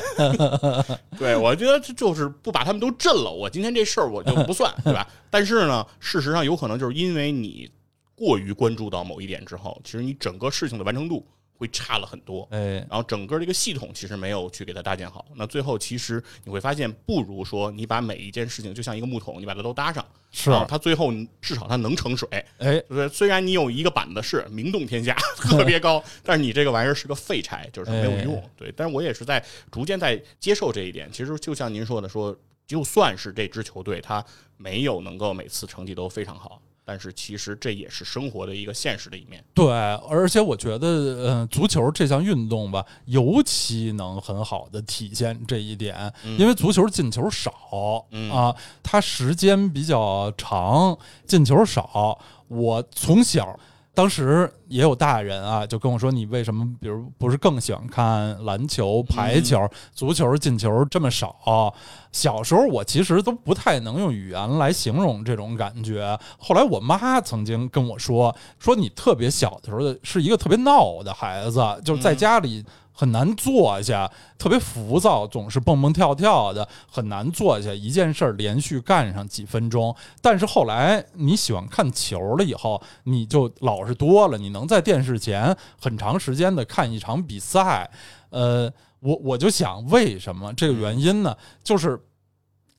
[1.18, 5.08] 对我觉得就是不把他们都震了，我今天这事儿我就不算，对吧？
[5.30, 7.70] 但是呢，事实上有可能就是因为你
[8.14, 11.26] 过于关注到某一点之后，其实你整个事情的完成度。
[11.60, 28.72] 会差了很多，哎，然后整个这个系统其实没有去给它搭建好，那最后其实你会发现，不如说你把每一件事情就像一个木桶，你把它都搭上，是它最后至少它能盛水，哎，对，虽然你有一个板子是名动天下 特别高，但是你这个玩意儿是个废柴，就是没有用，对。
[28.74, 31.12] 但是我也是在逐渐在接受这一点。
[31.12, 32.34] 其实就像您说的，说
[32.66, 34.24] 就算是这支球队它
[34.56, 36.62] 没有能够每次成绩都非常好。
[36.84, 39.44] 但是其实这也是生活的一个现实的一面。
[39.54, 39.66] 对，
[40.08, 52.18] 而且我觉得，嗯，足球这项运动吧，尤其能很好的体现这一点，因为足球进球少啊，它时间比较长，进球少。
[52.48, 53.58] 我从小。
[53.92, 61.74] 当时也有大人啊，就跟我说：“你为什么，比如不是更喜欢看篮球、排球、足球进球这么少？”
[62.12, 66.18] 小时候我其实都不太能用语言来形容这种感觉。
[66.38, 79.94] 后来我妈曾经跟我说：“说你特别小的时候是一个特别闹的孩子，就是在家里。”很难坐下，特别浮躁，总是蹦蹦跳跳的，很难坐下一件事儿连续干上几分钟。
[80.20, 87.90] 但是后来你喜欢看球了以后，你就老实多了，你能在电视前很长时间的看一场比赛。
[88.30, 91.36] 呃，我我就想，为什么这个原因呢？
[91.64, 92.00] 就是。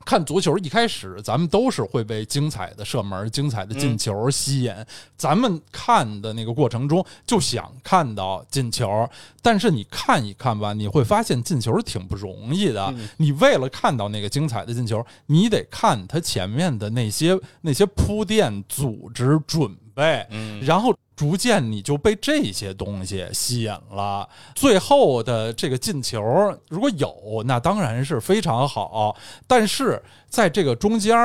[0.06, 4.74] 看足球一开始，咱们都是会被精彩的射门、精彩的进球吸引。
[5.16, 9.10] 咱们看的那个过程中，就想看到进球。
[9.42, 12.94] 但是你看一看吧，你会发现进球挺不容易的。
[13.18, 20.28] 你为了看到那个精彩的进球，你得看他前面的那些那些铺垫、组织、准备，
[20.62, 20.96] 然后。
[21.22, 26.20] 逐渐你就被这些东西吸引了，最后的这个进球
[26.68, 29.16] 如果有，那当然是非常好。
[29.46, 31.16] 但是在这个中间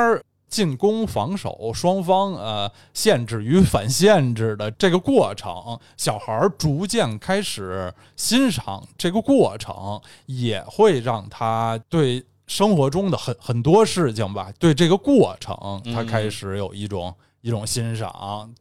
[0.50, 18.52] 进攻、防守双方呃限制与反限制的这个过程，小孩逐渐开始欣赏这个过程，也会让他对生活中的很很多事情吧，对这个过程他开始有一种一种欣赏。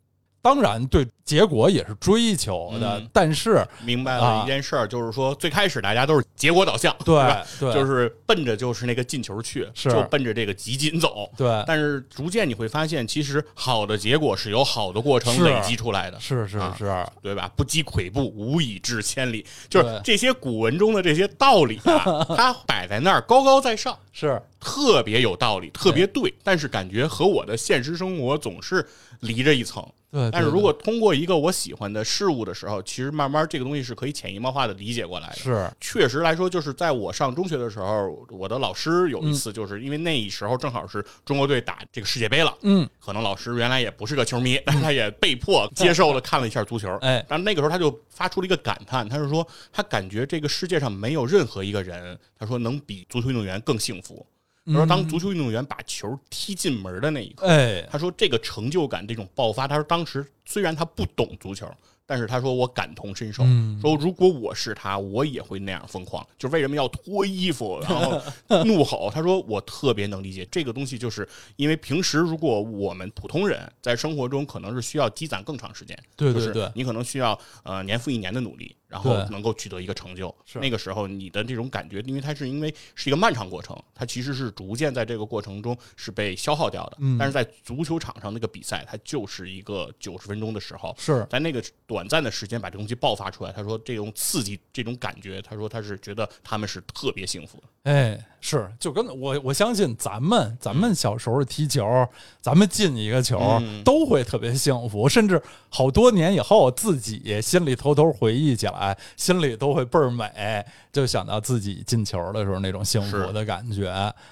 [0.45, 7.15] 当然，对结果也是追求的，但是明白了一件事儿，就是说最开始大家都是结果导向，对
[7.59, 11.63] 对，就是奔着就是那个进球去，就奔着这个集锦走，对。
[11.65, 17.51] 但是逐渐你会发现，其实好的结果是由好的过程累积出来的，是是是，对吧？
[17.55, 19.43] 不积跬步，无以至千里。
[19.67, 26.31] 就是这些古文中的这些道理啊， 它摆在那儿高高在上，是特别有道理，特别对。
[26.43, 28.87] 但是感觉和我的现实生活总是
[29.21, 29.83] 离着一层。
[30.15, 35.35] 对，但是如果通过一个我喜欢的事物的时候，其实慢慢这个东西是可以潜移默化的理解过来的。
[35.35, 54.25] 是，确实来说，就是在我上中学的时候，我的老师有一次，就是因为那时候正好是中国队打这个世界杯了，嗯，可能老师原来也不是个球迷，但是他也被迫接受了看了一下足球，哎，但那个时候他就发出了一个感叹，他是说他感觉这个世界上没有任何一个人，他说能比足球运动员更幸福。
[54.65, 57.45] 他说：“当足球运动员把球踢进门的那一刻，
[57.91, 59.67] 他说这个成就感，这种爆发。
[59.67, 61.69] 他说当时虽然他不懂足球。”
[62.07, 63.41] 但是他说我感同身受，
[63.81, 66.23] 说如果我是他，我也会那样疯狂。
[66.37, 68.21] 就为什么要脱衣服，然后
[68.63, 69.09] 怒吼？
[69.11, 78.75] 他说我特别能理解这个东西，就是因为平时如果我们普通人在生活中可能是需要积攒更长时间，对对对，你可能需要呃年复一年的努力。
[78.95, 80.33] 然后能够取得一个成就。
[80.53, 86.97] 那个时候你的这种感觉，因为它是因为是一个漫长过程，它其实是逐渐在这个过程中是被消耗掉的。
[87.19, 93.51] 但是在足球场上那个比赛，它就是一个九十分钟的时候，是在那个短暂的时间把这东西爆发出来。
[93.51, 97.91] 他说这种刺激，这种感觉，他说他是觉得他们是特别幸福的。
[97.91, 102.07] 哎，是就跟我我相信咱们咱们小时候踢球，
[102.39, 110.63] 咱们进一个球都会特别幸福，甚至好多年以后自己心里偷偷回忆起来，心里都会倍儿美，
[110.95, 113.87] 就想到自己进球的时候那种幸福的感觉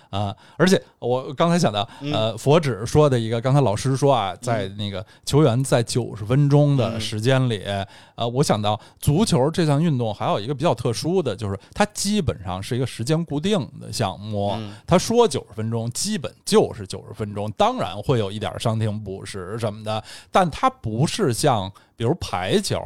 [0.09, 0.35] 啊！
[0.57, 7.63] 而且我刚才想到，呃，佛指说的一个，刚才老师说啊，在那个球员在九十分钟的时间里，
[8.15, 13.43] 呃，我想到足球这项运动还有一个比较特殊的就是，它基本上是一个时间固。
[13.43, 17.51] 定的项目，他说九十分钟，基本就是九十分钟。
[17.57, 22.79] 当然会有一点伤停补时什么的，但它不是像比如排球、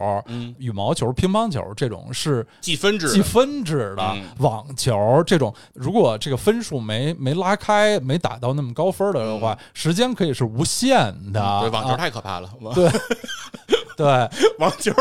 [0.58, 4.16] 羽毛球、乒乓球这种是计分制、计分制的。
[4.40, 11.60] 网球这种，如果这个分数没没拉开，没打到那么高分的话，时间可以是无限的。
[11.62, 12.50] 对，网球太可怕了。
[12.74, 12.90] 对
[13.96, 14.92] 对， 网球。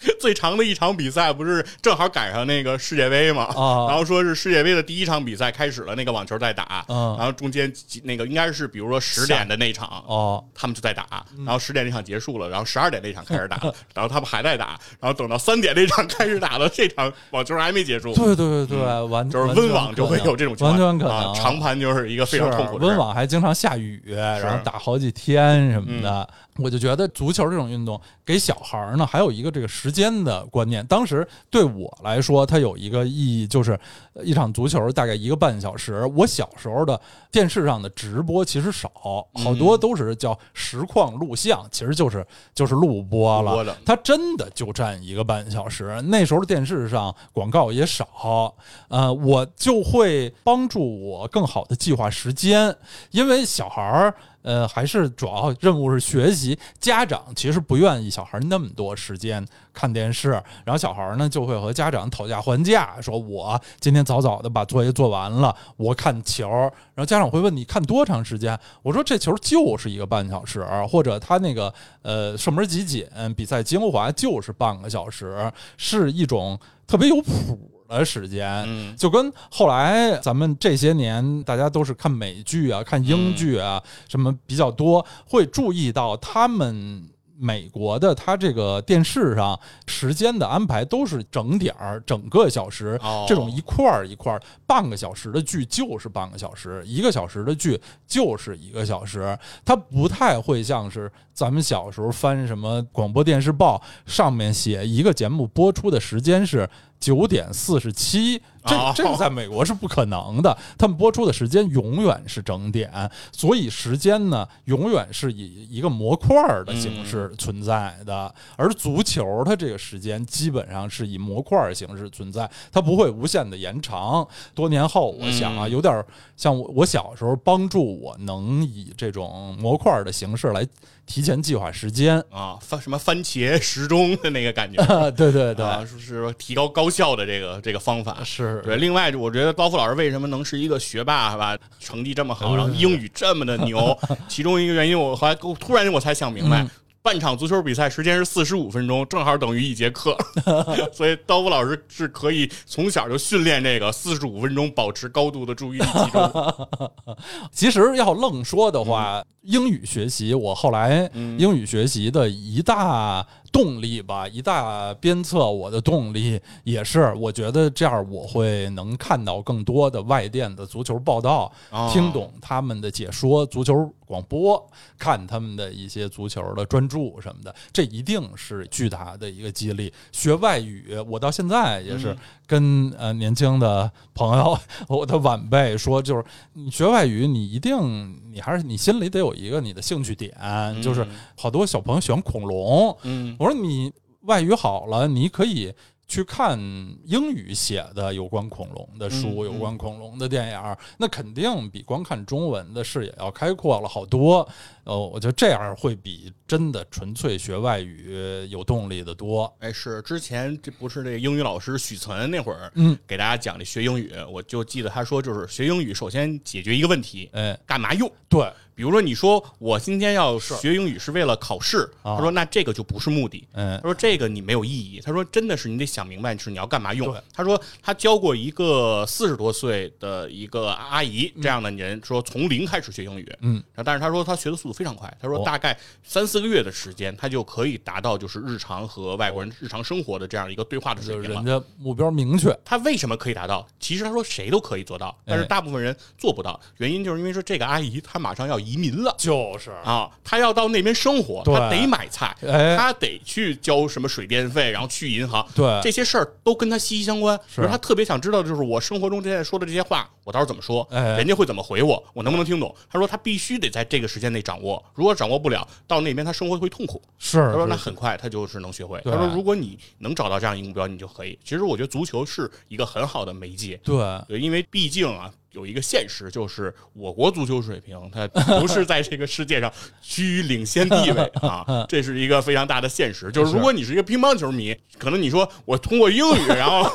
[0.18, 3.44] 最长的一场比赛不是正好赶上那个世界杯嘛？
[3.44, 13.58] 啊，然后说是世界杯的第一场比赛开始了，那个网球在打，然后中间那个应该是比如说十点的那场哦，他们就在打，然后十点那场结束了，然后十二点那场开始打，
[13.94, 18.14] 然后他们还在打，然后等到三点那场开始打的这场网球还没结束。
[18.14, 21.34] 对对对对，完就是温网就会有这种情况，完全可能。
[21.34, 22.86] 长盘就是一个非常痛苦的。
[22.86, 26.28] 温网还经常下雨，然后打好几天什么的。
[26.56, 30.84] 我就觉得足球这种运动给小孩儿呢，还有一个这个时间的观念。
[30.86, 33.78] 当时对我来说，它有一个意义，就是
[34.22, 36.04] 一场足球大概一个半小时。
[36.16, 38.90] 我小时候的电视上的直播其实少，
[39.34, 43.76] 好多都是叫实况录像，其实就是就是录播了。
[43.86, 46.02] 它真的就占一个半小时。
[46.02, 48.54] 那时候电视上广告也少，
[48.88, 52.76] 呃，我就会帮助我更好的计划时间，
[53.12, 54.14] 因为小孩儿。
[54.42, 56.58] 呃，还是主要任务是学习。
[56.78, 60.30] 家长其实不愿意小孩那么多时间看电视，
[60.64, 66.48] 然后小孩呢就会和家长讨价还价，说我今天早早的把作业做完了，我看球。
[66.48, 68.58] 然后家长会问你看多长时间？
[68.82, 71.72] 我说这球就是一个半小时，或者他那个
[72.02, 77.79] 呃射门集锦比赛精华就是半个小时，是一种特别有谱。
[77.98, 106.68] 的时间，就跟后来咱们这些年大家都是看美剧啊、看英剧啊，什么比较多，会注意到他们美国的他这个电视上时间的安排都是整点儿、整个小时，这种一块儿一块儿，半个小时的剧就是半个小时，一个小时的剧就是一个小时，它不太会像是咱们小时候翻什么广播电视报上面写一个节目播出的时间是。
[107.00, 110.56] 九点四十七，这这个在美国是不可能的。
[110.76, 116.36] 他们播出的时间永远是整点，所以时间呢，永远是以一个模块
[116.66, 118.32] 的形式存在的。
[118.56, 124.28] 而足球它这个时间基本上是以模块形式存在，它不会无限的延长。
[124.54, 126.04] 多年后，我想啊，有点
[126.36, 130.66] 像我我小时候帮助我能以这种模块的形式来。
[131.10, 138.76] 提前计划时间啊，番什么番茄时钟的那个感觉，对 对对，是是提高高效的这个这个方法是对。
[138.76, 141.58] 另外，我觉得高夫老师为什么能是一个学霸，是吧？
[141.80, 146.64] 成绩这么好，然后英语这么的牛， 其中一个原因，我后来突然我才想明白。
[147.02, 150.16] 半场足球比赛时间是四十五分钟，正好等于一节课，
[150.92, 156.68] 所以刀夫老师是可以从小就训练这个四十五分钟保持高度的注意力集中。
[157.50, 163.26] 其实要愣说的话，英语学习，我后来英语学习的一大。
[163.52, 171.52] 动力吧，一大鞭策我的动力也是，我觉得这样我会能看到更多的外电的足球报道，
[171.92, 179.92] 听懂他们的解说，足球广播，看他们的一些足球的专注什么的，这一定是巨大的一个激励。
[180.12, 182.16] 学外语，我到现在也是
[182.50, 184.58] 跟呃年轻的朋友，
[184.88, 190.34] 我的晚辈说，就是你学外语，你一定你还是你心里得有一个你的兴趣点，
[190.82, 193.36] 就是好多小朋友喜欢恐龙，嗯。
[193.38, 195.72] 我说你外语好了，你可以
[196.10, 196.58] 去看
[197.04, 204.46] 英语写的有关恐龙的书，有关恐龙的电影，那肯定比光看中文的视野要开阔了好多。
[204.82, 209.54] 呃，我觉得这样会比真的纯粹学外语有动力的多。
[209.60, 218.10] 哎，是之前这不是那个英语老师许岑那会儿，嗯，给大家讲这学英语，我就记得他说，就是学英语首先解决一个问题，哎，干嘛用？
[218.28, 218.52] 对。
[218.80, 223.46] 比如说，你说我今天要学英语是为了考试，他说那这个就不是目的。
[223.52, 225.02] 嗯他说这个你没有意义。
[225.04, 227.14] 他说真的是你得想明白是你要干嘛用。
[227.34, 235.14] 他说他教过一个四十多岁的一个阿姨这样的人，说从零开始学英语，嗯，但是他说他学的速度非常快。
[235.20, 241.36] 他说大概三四个月的时间，他就可以达到就是日常和外国人日常生活的这样一个对话的水平了。
[241.36, 243.68] 人家目标明确，他为什么可以达到？
[243.78, 246.58] 其实他说谁都可以做到，但是大部分人做不到。
[246.78, 252.36] 原因就是因为说这个阿姨她马上要移民了，就是啊，他要到那边生活，他得买菜，
[252.76, 257.38] 他得去交什么水电费，然后去银行，对这些事儿都跟他息息相关。
[257.48, 262.74] 是他特别想知道就是我生活中现在说的这些话，我到时候怎么说，人家会怎么回我，我能不能听懂？
[262.88, 267.02] 他说他必须得在这个时间内掌握，如果掌握不了，到那边他生活会痛苦。
[267.18, 269.00] 是，他说那很快他就是能学会。
[269.04, 271.38] 他说如果你能找到这样一个目标，你就可以。
[271.42, 273.96] 其实我觉得足球是一个很好的媒介，对
[274.28, 275.30] 对，因为毕竟啊。
[275.52, 278.28] 有一个现实，就是我国足球水平，它
[278.58, 283.32] 不是在这个世界上居于领先地位啊， 这是一个非常大的现实。
[283.32, 286.88] 就是如果你是一个乒乓球迷，可能你说我通过英语，然后，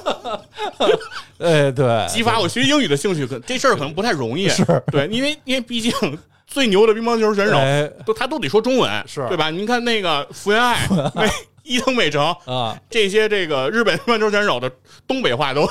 [1.39, 4.47] 哎，对，激发我学英语的兴趣，可这事儿可能不太容易。
[4.47, 5.91] 是，对，因为因为毕竟
[6.47, 7.58] 最牛的乒乓球选手
[8.06, 9.49] 都他都得说中文，是对吧？
[9.49, 10.88] 您看那个福原爱、
[11.64, 14.72] 伊藤美诚啊，这些这个日本乒乓球选手的
[15.06, 15.68] 东北话都。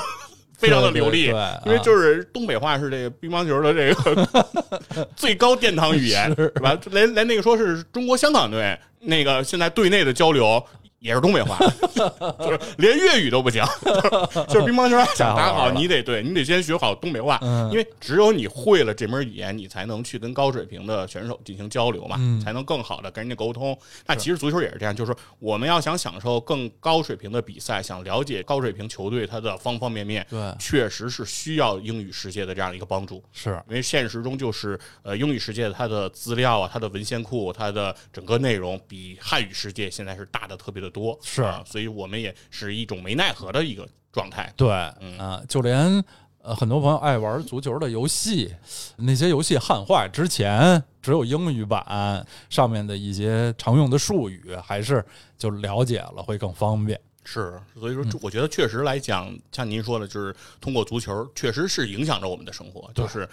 [0.57, 1.25] 非常的流利，
[1.65, 6.77] 因为就是东北话是这个乒乓球的这个 最高殿堂语言，是吧？
[6.91, 10.63] 连连那个说是中国香港队那个现在队内的交流。
[11.05, 11.55] 也是东北话，
[12.43, 13.63] 就是连粤语都不行，
[14.49, 17.39] 就是乒乓球想打好，你得对你得先学好东北话，
[17.71, 23.77] 因为只有你会了这门语言，你才能去跟高水平的选手进行交流嘛，才能更好的跟人家沟通。
[24.07, 33.61] 那其实足球也是这样，就是我们要想享受更高水平的比赛，想了解高水平球队它的方方面面，对，确实是需要英语世界的这样一个帮助，是。
[33.69, 40.94] 因为现实中就是呃英语世界它的资料啊，它的文献库，它的整个内容比汉语世界现在是大的特别的。
[40.95, 44.49] 多是，所以我们也是一种没奈何的一个状态。
[44.55, 44.69] 对，
[45.01, 46.01] 嗯，就连
[46.41, 48.55] 呃很多朋友爱玩足球的游戏，
[48.95, 55.05] 那些游戏汉化之前只有英语版，上面的一些常用的术语还是
[55.37, 56.97] 就了解了会更方便。
[57.25, 63.27] 是，所以说我觉得确实来讲，像您说的，就是通过足球确实是影响着我们的生活，就是。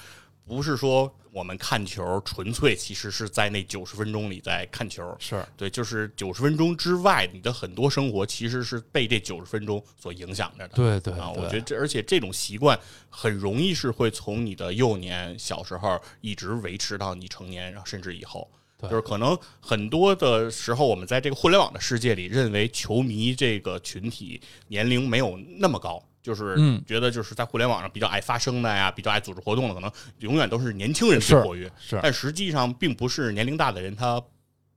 [0.46, 5.42] 不是说我们看球纯粹其实是在那九十分钟里在看球，是。
[5.56, 10.74] 对，就是九十分钟之外，你的很多生活其实是被这九十分钟所影响着的。
[10.74, 12.78] 对对啊，我觉得这而且这种习惯
[13.08, 18.50] 很容易是会从你的幼年小时候一直维持到你成年，然后甚至以后，
[18.82, 26.02] 就是可能很多的时候，我们在这个互联网的世界里，认为球迷这个群体年龄没有那么高。
[26.22, 26.56] 就是
[26.86, 31.70] 觉得就是在互联网上比较爱发声的呀，比较爱组织活动的，可能永远都是年轻人最活跃。
[31.78, 34.22] 是，但实际上并不是年龄大的人他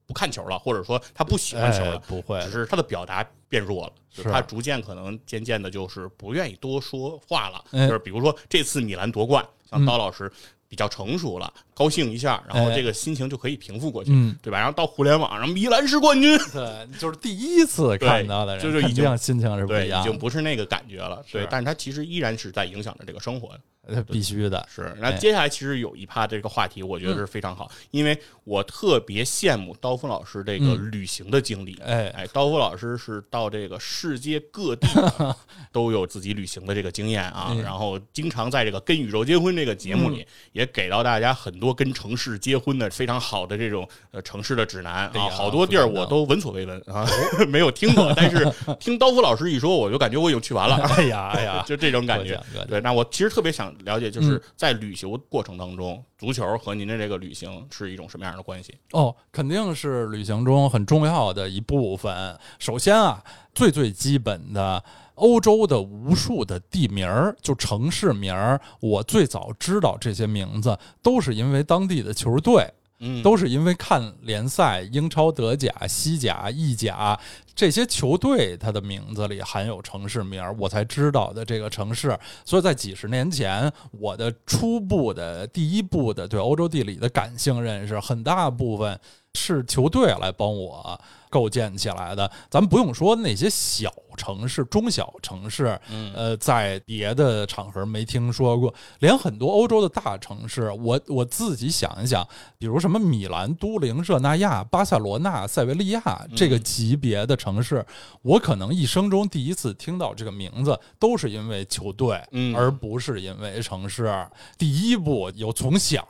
[0.06, 3.94] 不看球了，或者说他不喜欢球了，不会，只是他的表达变弱了，
[4.24, 7.64] 他逐渐可能渐渐的就是不愿意多说话了。
[7.72, 10.32] 就是比如说这次米兰夺冠，像刀老师。
[10.68, 14.12] 比较成熟了，高兴一下，然后这个心情就可以平复过去，
[14.42, 14.58] 对吧？
[14.58, 21.46] 然后到互联网上，米兰是冠军，对， 就是第一次看到的人，就是已经心情是不一样，已经不是那个感觉了，对。
[21.52, 23.50] 但是它其实依然是在影响着这个生活
[23.88, 24.66] 的，必须的。
[24.74, 24.96] 是。
[25.00, 31.78] 那接下来其实有一趴这个话题，我觉得是非常好，因为我特别羡慕刀锋老师这个旅行的经历。
[31.84, 32.08] 哎。
[32.16, 34.88] 哎，刀锋老师是到这个世界各地
[35.74, 40.26] 都有自己旅行的这个经验啊，然后经常在这个《跟宇宙结婚》这个节目里。
[40.54, 47.08] 也给到大家很多跟城市结婚的非常好的这种呃城市的指南啊，好多地儿我都闻所未闻啊，
[47.48, 48.46] 没有听过，但是
[48.80, 50.76] 听刀锋老师一说，我就感觉我已经去完了。
[50.76, 52.42] 哎 呀哎呀，就这种感觉。
[52.68, 58.76] 对，那我其实特别想了解，就是在旅行过程当中，足球和您的这个旅行是一种什么样的关系？
[58.92, 62.38] 哦，肯定是旅行中很重要的一部分。
[62.60, 64.84] 首先啊，最最基本的。
[65.16, 77.20] 欧洲的无数的地名儿，就城市名儿，我最早知道这些名字，都是因为当地的球队，嗯，都是因为看联赛，英超、德甲、西甲、意甲
[77.54, 82.18] 这些球队，它的名字里含有城市名儿，我才知道的这个城市。
[82.44, 89.00] 所以在几十年前，我的初步的第一步的对欧洲地理的感性认识，很大部分
[89.34, 91.00] 是球队来帮我。
[91.36, 92.32] 构建起来的。
[92.50, 95.78] 咱们不用说那些小城市、中小城市，
[96.14, 102.26] 呃，在别的场合没听说过，连很多欧洲的大城市，我我自己想一想，
[102.58, 106.02] 比如什么米兰、都灵、热那亚、巴塞罗那、塞维利亚
[106.34, 107.86] 这个级别的城市，
[108.22, 112.16] 我可能一生中第一次听到这个名字，都是因为球队，
[112.56, 114.26] 而不是因为城市。
[114.58, 116.08] 第一步有从小。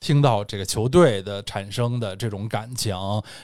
[0.00, 2.94] 听到这个球队的产生的这种感情，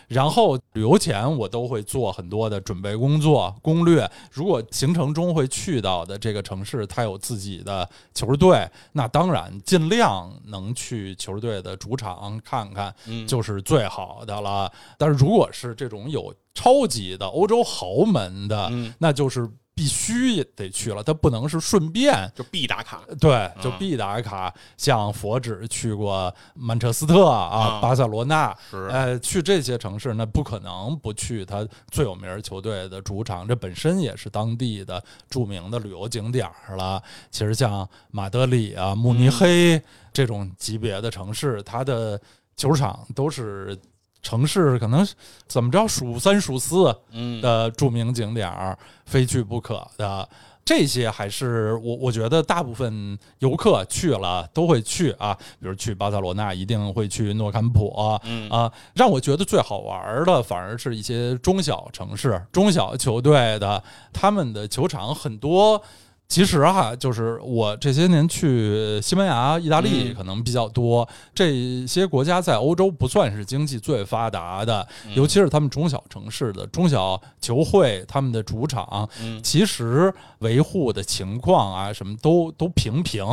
[0.08, 4.10] 然后旅游前我都会做很多的准备工作攻略。
[4.30, 12.94] 如果行程中会去到的这个城市，它有自己的球队，那当然尽量能去球队的主场看看，
[13.26, 14.70] 就是最好的了。
[14.96, 19.48] 但是如果是这种有超级的欧洲豪门的，那就是。
[19.80, 24.52] 必须得去了，他不能是顺便就必打卡，对，就必打卡。
[24.76, 28.54] 像佛指去过曼彻斯特啊，巴塞罗那，
[28.90, 37.02] 呃，去这些城市，那不可能不去他最有名球队的主场，这本身也是当地的著名的旅游景点了。
[37.30, 42.20] 其实像马德里啊、慕尼黑这种级别的城市，它的
[42.54, 43.74] 球场都是。
[44.22, 45.06] 城市可能
[45.46, 46.94] 怎么着数三数四
[47.40, 50.28] 的著名景点儿，非去不可的
[50.64, 55.36] 这些，还是我我觉得大部分游客去了都会去啊。
[55.58, 58.70] 比如去巴塞罗那，一定会去诺坎普啊。
[58.94, 65.82] 让我觉得最好玩的，反而是一些中小城市、中小球队的，他们的球场很多。
[66.30, 79.08] 其实哈，就是我这些年去西班牙、意大利可能比较多，这些国家在欧洲不算是经济最发达的，尤其是他们中小城市的中小球会，他们的主场，
[79.42, 83.26] 其实维护的情况啊，什么都都平平。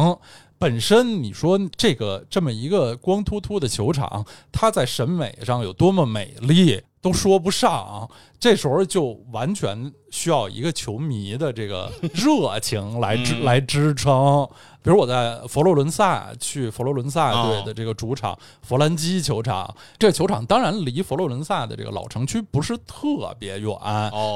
[0.58, 8.10] 本身你说这个这么一个光秃秃的球场，它在审美上有多么美丽，都说不上。
[8.40, 14.48] 这时候就完全需要一个球迷的这个热情来支 来支撑。
[14.84, 23.76] 比如我在佛罗伦萨去佛罗伦萨队的这个主场佛兰基球场，这个球场当然离佛罗伦萨的这个老城区不是特别远，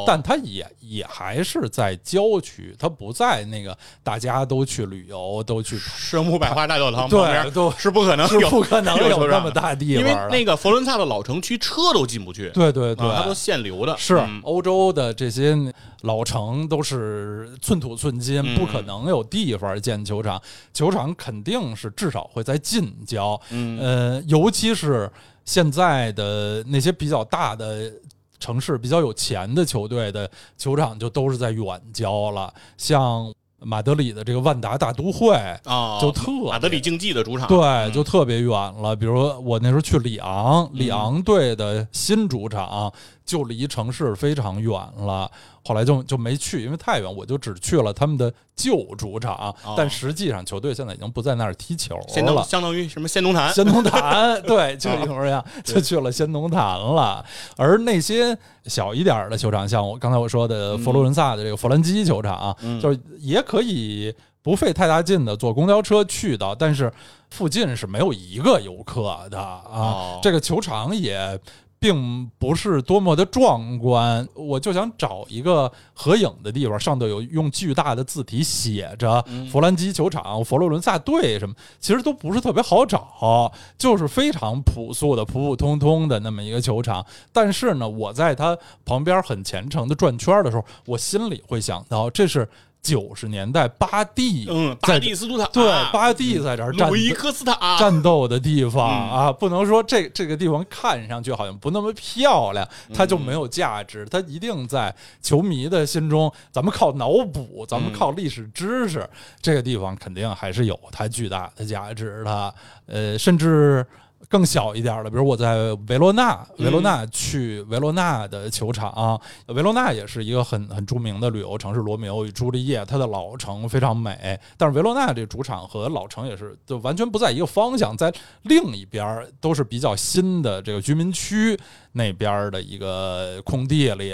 [0.05, 13.97] 但它也也还是在郊区，它不在那个大家都去旅游都去圣母百花大教堂旁边，都是不可能，是不可能 有那么大地方，因为那个佛罗伦萨的老城区车都进不去，对对对，它都限流的。
[13.97, 15.55] 是欧洲的这些
[16.01, 20.41] 老城都是寸土寸金，不可能有地方建球场。
[20.73, 23.39] 球场肯定是至少会在近郊，
[23.79, 25.11] 呃，尤其是
[25.45, 27.91] 现在的那些比较大的
[28.39, 33.33] 城市、比较有钱的球队的球场，就都是在远郊了，像。
[33.63, 35.35] 马德里的这个万达大都会
[35.65, 38.95] 啊，就特马德里竞技的主场，对，就特别远了。
[38.95, 42.91] 比如我那时候去里昂，里昂队的新主场
[43.25, 45.29] 就离城市非常远了。
[45.63, 49.55] 后来就就没去，因为太远，我就只去了他们的旧主场。
[49.77, 53.53] 但实际上，球队现在已经不在那儿踢球了，相当于什么仙农坛？
[53.53, 57.23] 仙农坛， 对，就一模一样，就去了仙农坛了。
[57.57, 64.11] 而那些小一点的球场，像我刚才我说的佛罗伦萨的这个弗兰基球场，就是也可以
[64.41, 66.91] 不费太大劲的坐公交车去到，但是
[67.29, 70.19] 附近是没有一个游客的啊。
[70.23, 71.39] 这个球场也。
[71.81, 79.19] 并不是多么的壮观，我就想找一个合影的地方，上头有用巨大的字体写着
[79.51, 87.03] “弗兰基球场”“佛罗伦萨队”什么，其实都不是特别好找，就是非常朴素的、普普通通的那么一个球场。
[87.33, 88.55] 但是呢，我在它
[88.85, 92.47] 旁边很虔诚的转圈的时候，我心里会想到，这是。
[92.81, 95.63] 九十年代，巴蒂，嗯，巴蒂斯图塔，对，
[95.93, 109.07] 巴蒂在这儿战，伊科斯塔战斗的地方啊，不能说这这个地方看上去好像不那么漂亮，它就没有价值，它一定在球迷的心中，咱们靠脑补，咱们靠历史知识，
[109.41, 112.55] 这个地方肯定还是有它巨大的价值的，
[112.87, 113.85] 呃，甚至。
[114.29, 124.39] 更小一点的，比如我在维罗纳，维罗纳去维罗纳的球场，维罗纳也是一个很很著名的旅游城市，《罗密欧与朱丽叶》，它的老城非常美。
[124.57, 128.13] 但是维罗纳这主场和老城也是就完全不在一个方向，在
[128.43, 131.59] 另一边都是比较新的这个居民区
[131.93, 134.13] 那边的一个空地里，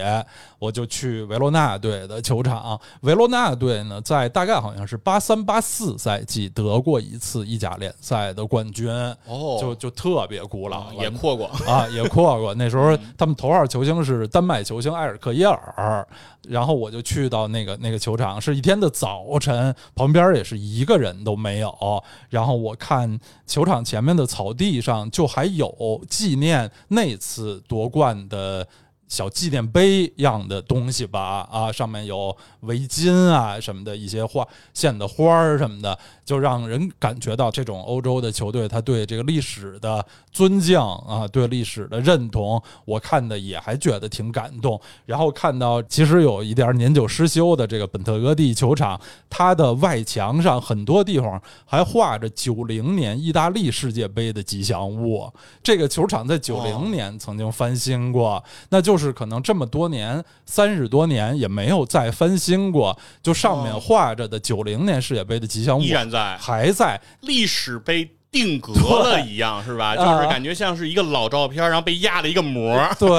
[0.57, 2.79] 我就去维罗纳队的球场。
[3.01, 8.89] 维罗纳队呢，在大概好像是八三八四赛季得过一次意甲联赛的冠军，
[9.25, 9.91] 哦，就就。
[9.97, 12.53] 特别古老，也扩过啊，也扩过。
[12.53, 16.07] 那时候他们头号球星是丹麦球星埃尔克耶尔，
[16.49, 22.03] 然后我就去到那个那个球场，是一天的早晨，旁边也是一个人都没有。
[22.29, 28.67] 然后我看球场前面的草地上，就还有纪念那次夺冠的
[29.07, 44.77] 小纪念碑样的东西吧，啊，上面有围巾啊什么的一些花线的花儿什么的，就让人感觉到这种欧洲的球队他对这个历史的尊敬啊，对历史的认同，我看的也还觉得挺感动。
[45.05, 48.99] 然后看到其实有一点年久失修的这个本特戈蒂球场，
[49.29, 55.31] 它的外墙上很多地方还画着九零年意大利世界杯的吉祥物。
[55.63, 58.96] 这个球场在九零年曾经翻新过，那就。
[58.97, 68.09] 就是可能这么多年，三十多年也没有再翻新过，就上面画着的九零年世界杯的吉祥物依然在，还在历史杯。
[68.31, 69.95] 定格了一样是吧？
[69.95, 72.77] 就是感觉像是一个老照片，然后被压了一个膜。
[72.99, 73.09] 对，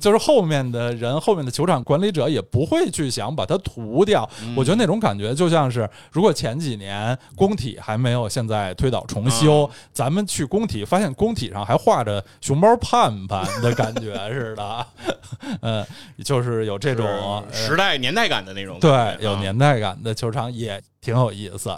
[0.00, 4.28] 就是后面的人，后面的球场管理者也不会去想把它涂掉。
[4.56, 14.86] 我觉得那种感觉就像是，如果前几年工体还没有现在推倒重修，咱们去工体发现工体上还画着熊猫盼盼的感觉似的。
[15.60, 15.84] 嗯，
[16.24, 18.78] 就是有这种时代年代感的那种。
[18.80, 21.76] 对，有年代感的球场也挺有意思。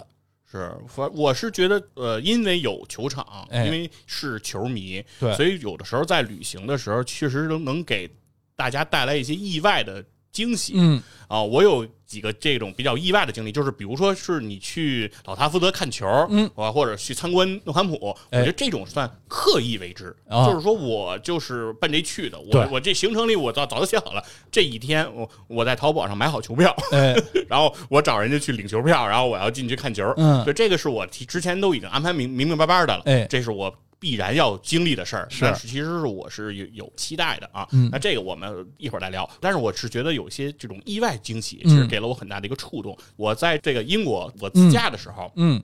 [0.57, 8.09] 是，反我是觉得，呃，因为有球场，因为是球迷，对，所以有的时候在旅行的时候，确实能能给
[8.55, 10.73] 大家带来一些意外的惊喜。
[10.75, 11.85] 嗯，啊，我有。
[12.07, 26.73] 几个这种比较意外的经历，就是比如说是你去老塔福德看球，嗯，啊，或者去参观诺坎普，我觉得这种算刻意为之，就是说我就是奔这去的，我我这行程里我早早就写好了，这一天我我在淘宝上买好球票，
[27.49, 33.75] 然后我找人家去领球票，然后我要进去看球，嗯，就这个是我提之前都已经安排明明明白白的了，哎，这是我。
[33.99, 37.67] 必然要经历的事儿，是其实是我是有有期待的啊。
[37.71, 39.29] 嗯，那这个我们一会儿再聊。
[39.41, 42.97] 但是我是觉得有些这种意外惊喜，其实给了我很大的一个触动。
[43.15, 45.61] 我在这个英国我自驾的时候，嗯，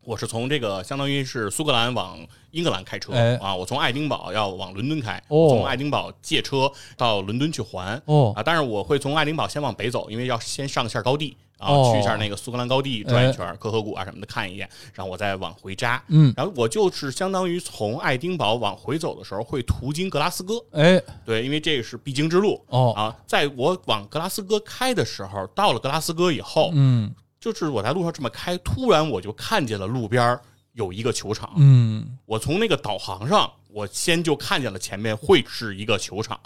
[0.00, 2.18] 我是从这个相当于是苏格兰往
[2.52, 8.42] 英格兰开车啊，我从爱丁堡要往伦敦开，从爱丁堡借车到伦敦去还哦啊。
[8.42, 11.36] 但是我会从爱丁堡先往北走，因为要先上一下高地。
[11.58, 16.02] 啊，去一下那个苏格兰高地转一圈，科河谷啊什么的看一眼，然后我再往回扎。
[16.08, 20.54] 嗯，然后我就是相当于从爱丁堡往回走的时候，会途经格拉斯哥。
[20.72, 22.62] 哎，对，因为这个是必经之路。
[22.68, 30.38] 哦啊，在我往格拉斯哥开的时候，到了格拉斯哥以后，嗯，就是我在路上这么开，突然我就看见了路边
[30.72, 31.52] 有一个球场。
[31.56, 36.38] 嗯，我从那个导航上，我先就看见了前面会是一个球场。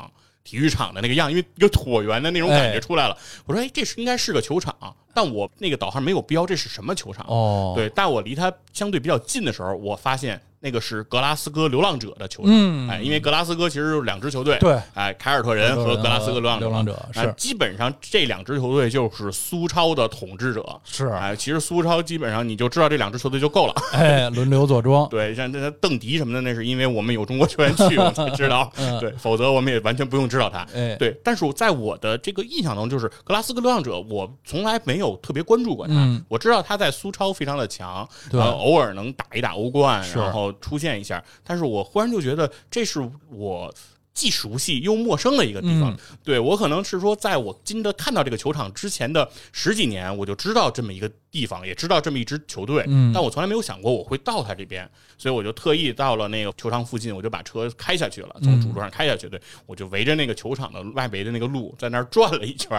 [0.48, 3.14] 体育场的那个样，因为一个椭圆的那种感觉出来了。
[3.44, 4.74] 我说：“哎，这是应该是个球场。”
[5.12, 7.26] 但我那个导航没有标这是什么球场。
[7.28, 10.40] 哦，对，但我离它相对比较近的时候，我发现。
[10.60, 17.32] 那个是格拉斯哥流浪者的球场，哎，因为格拉斯哥其实就是两支球队，对，哎，凯尔特人和格拉斯哥流浪者，流浪者是。
[17.36, 35.94] 基本上这两支球队就是苏超的统治者，是，哎，其实苏超基本上你就知道这两支球队就够了， 哎，轮流坐庄，对，像这邓迪什么的，那是因为我们有中国球员去，我才知道，对，否则我们也完全不用知道他，哎，对，但是在我的这个印象中，就是格拉斯哥流浪者，我从来没有特别关注过他，
[36.28, 41.22] 我知道他在苏超非常的强，对，偶尔能打一打欧冠，然后出现一下。
[41.44, 43.72] 但是我忽然就觉得，这是我
[44.18, 45.96] 既熟悉又陌生的一个地方。
[46.24, 51.08] 对我可能是说，在我真的看到这个球场之前的十几年，我就知道这么一个。
[51.30, 54.88] 地方也知道这么一支球队，但我从来没有想过我会到他这边，
[55.18, 62.70] 所以我就特意到了那个球场附近，我就把车开下去了，从主路上开下去，对我就围着那个球场的外围的那个路在那儿转了一圈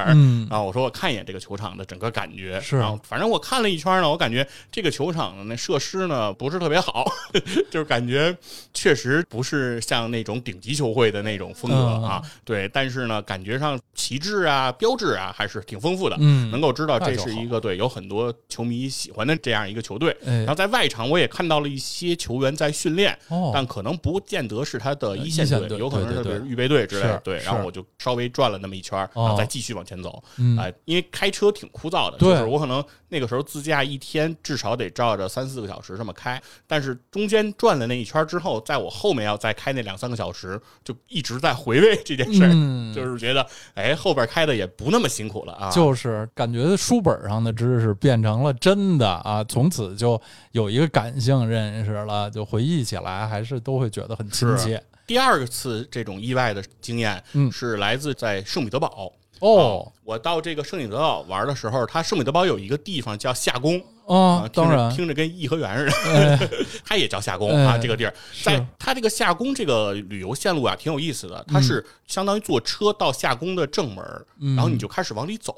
[0.50, 7.06] 然后我说我看一眼这个球场的整个感觉，是，然后反正我看了一圈呢，我感觉这个球场的那设施呢不是特别好，
[7.70, 8.36] 就是感觉
[8.74, 18.34] 确实不是像那种顶级球会的那种风格啊，对，但是呢，感觉上旗帜啊、标志啊还是挺丰富的，嗯，能够知道这是一个对有很多。
[18.47, 23.17] 球迷喜欢的这样一个球队，然后在外场我也看到了一些球员在训练，
[23.53, 27.17] 但可能不见得是他的一线队，有可能是预备队之类的。
[27.19, 30.21] 对，然后我就稍微转了那么一圈，然后再继续往前走。
[30.57, 43.45] 哎，因为开车挺枯燥的，就是我可能那个时候自驾一天至少得照着三四个小时这么开，但是中间转了那一圈之后，在我后面要再开那两三个小时，就一直在回味这件事儿，就是觉得
[43.76, 48.39] 哎后边开的也不那么辛苦了啊，就是感觉书本上的知识变成。
[48.39, 49.43] 了真的啊！
[49.43, 50.22] 从此就
[50.53, 54.82] 有一个感性认识了，就回忆起来还是都会觉得很亲切。
[55.05, 59.11] 第二次这种意外的经验，是来自在圣彼得堡。
[59.39, 66.49] 哦，我到这个圣彼得堡玩的时候，它圣彼得堡有一个地方叫夏宫啊，当然听着跟颐和园似的，
[66.84, 67.78] 它也叫夏宫啊。
[67.78, 71.45] 这个地儿，在它这个夏宫这个旅游线路啊，挺有意思的。
[71.47, 75.53] 它是相当于坐车到夏宫的正门，然后你就开始往里走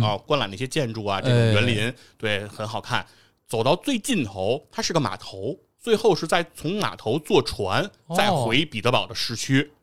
[0.00, 3.04] 啊，观览那些建筑啊，这种园林，对，很好看。
[3.48, 9.62] 走到最尽头，它是个码头最后是在从码头坐船再回彼得堡的市区。
[9.62, 9.77] 哦，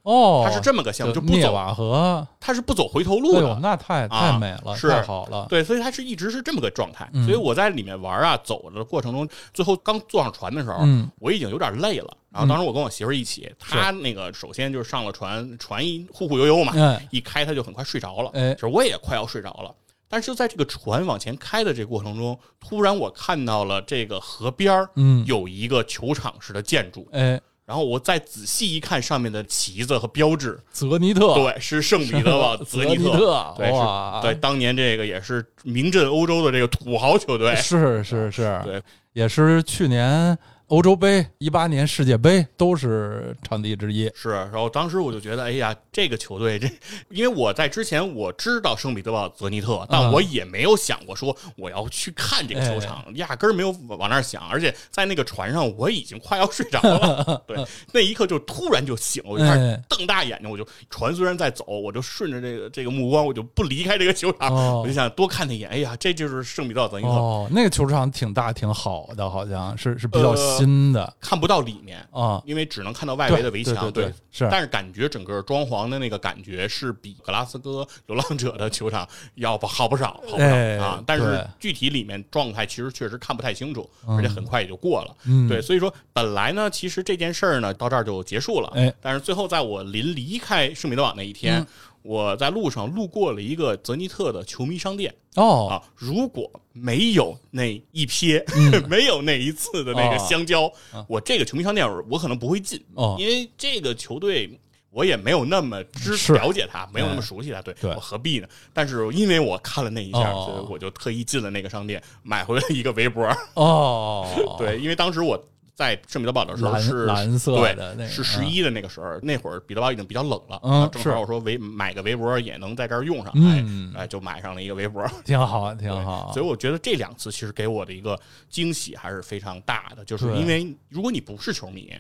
[0.46, 3.60] 它是这么个项目，就不走瓦河，它是不走回头路的。
[3.60, 5.48] 那太太美了，太好了。
[5.50, 7.10] 对，所以它是一直是这么个状态。
[7.26, 10.86] 所以我在里面玩啊，走的过程中，最后刚坐上船的时候，
[11.20, 12.16] 我已经有点累了。
[12.30, 16.74] 然后当时我跟我媳妇一起，她那个首先就是上了船，船一忽忽悠悠嘛，
[17.10, 18.30] 一开她就很快睡着了。
[18.54, 19.74] 就是我也快要睡着了。
[20.08, 27.42] 但是就在这个船往前开的这个过程中，突然我看到了这个河边儿，嗯，有一个球场式的建筑，哎。
[27.66, 38.82] 然后我再仔细一看上面的旗子和标志，泽尼特，对，是圣彼得堡 泽尼特，对，是，对，当年这个也是名震欧洲的这个土豪球队，是是是，对，
[39.14, 40.38] 也是去年。
[40.68, 44.12] 欧洲杯、一八年世界杯都是场地之一。
[44.16, 46.68] 是，然后当时我就觉得，哎呀，这个球队这，
[47.10, 54.42] 因为我在之前我知道圣彼得堡泽尼特，但我也没有想过说我要去看这个球场，压根儿没有往那儿想。
[54.50, 57.44] 而且在那个船上，我已经快要睡着了。
[57.46, 64.52] 对，那一刻就突然就醒了，我就开始瞪大眼睛，我就船虽然在走，我就顺着这个这个目光，我就不离开这个球场，
[64.82, 65.70] 我就想多看他一眼。
[65.70, 67.10] 哎呀，这就是圣彼得堡泽尼特。
[67.10, 70.34] 哦，那个球场挺大挺好的，好像是是比较。
[70.58, 73.92] 新的看不到里面啊，因为只能看到外围的围墙。
[73.92, 81.04] 对，是，但是感觉整个装潢的那个感觉是比格拉斯哥流浪者的球场要不好不少，好不少啊。
[81.06, 85.16] 但是具体里面状态其实确实看不太清楚，而且很快也就过了。
[85.48, 88.72] 对，所以说本来呢，其实这件事儿呢到这儿就结束了。
[88.76, 91.66] 哎，但是最后在我临离开圣彼得堡那一天。
[92.06, 95.14] 我在路上路过了一个泽尼特的球迷商店。
[95.36, 95.68] 哦。
[95.70, 98.44] 啊，如果没有那一瞥，
[98.88, 100.72] 没有那一次的那个相交，
[101.08, 104.60] 我这个球迷商店我可能不会进哦，因为这个球队
[104.92, 108.48] 我也没有那么知了解他，没有那么熟悉他，对我何必呢？
[108.72, 114.28] 但是因为我看了那一下，所以我就特意进了那个商店，买回了一个围脖哦，
[114.60, 115.44] 对，因为当时我。
[115.76, 126.32] 在圣彼得堡的时候是蓝色的，是十一的那个时候，那会儿彼得堡已经比较冷了，嗯，正好我说围买个围脖也能在这儿用上，嗯，哎，就买上了一个围脖，挺好，挺好。
[126.34, 128.18] 所以我觉得这两次其实给我的一个
[128.50, 131.94] 惊喜还是非常大的，就是因为如果你不是球迷，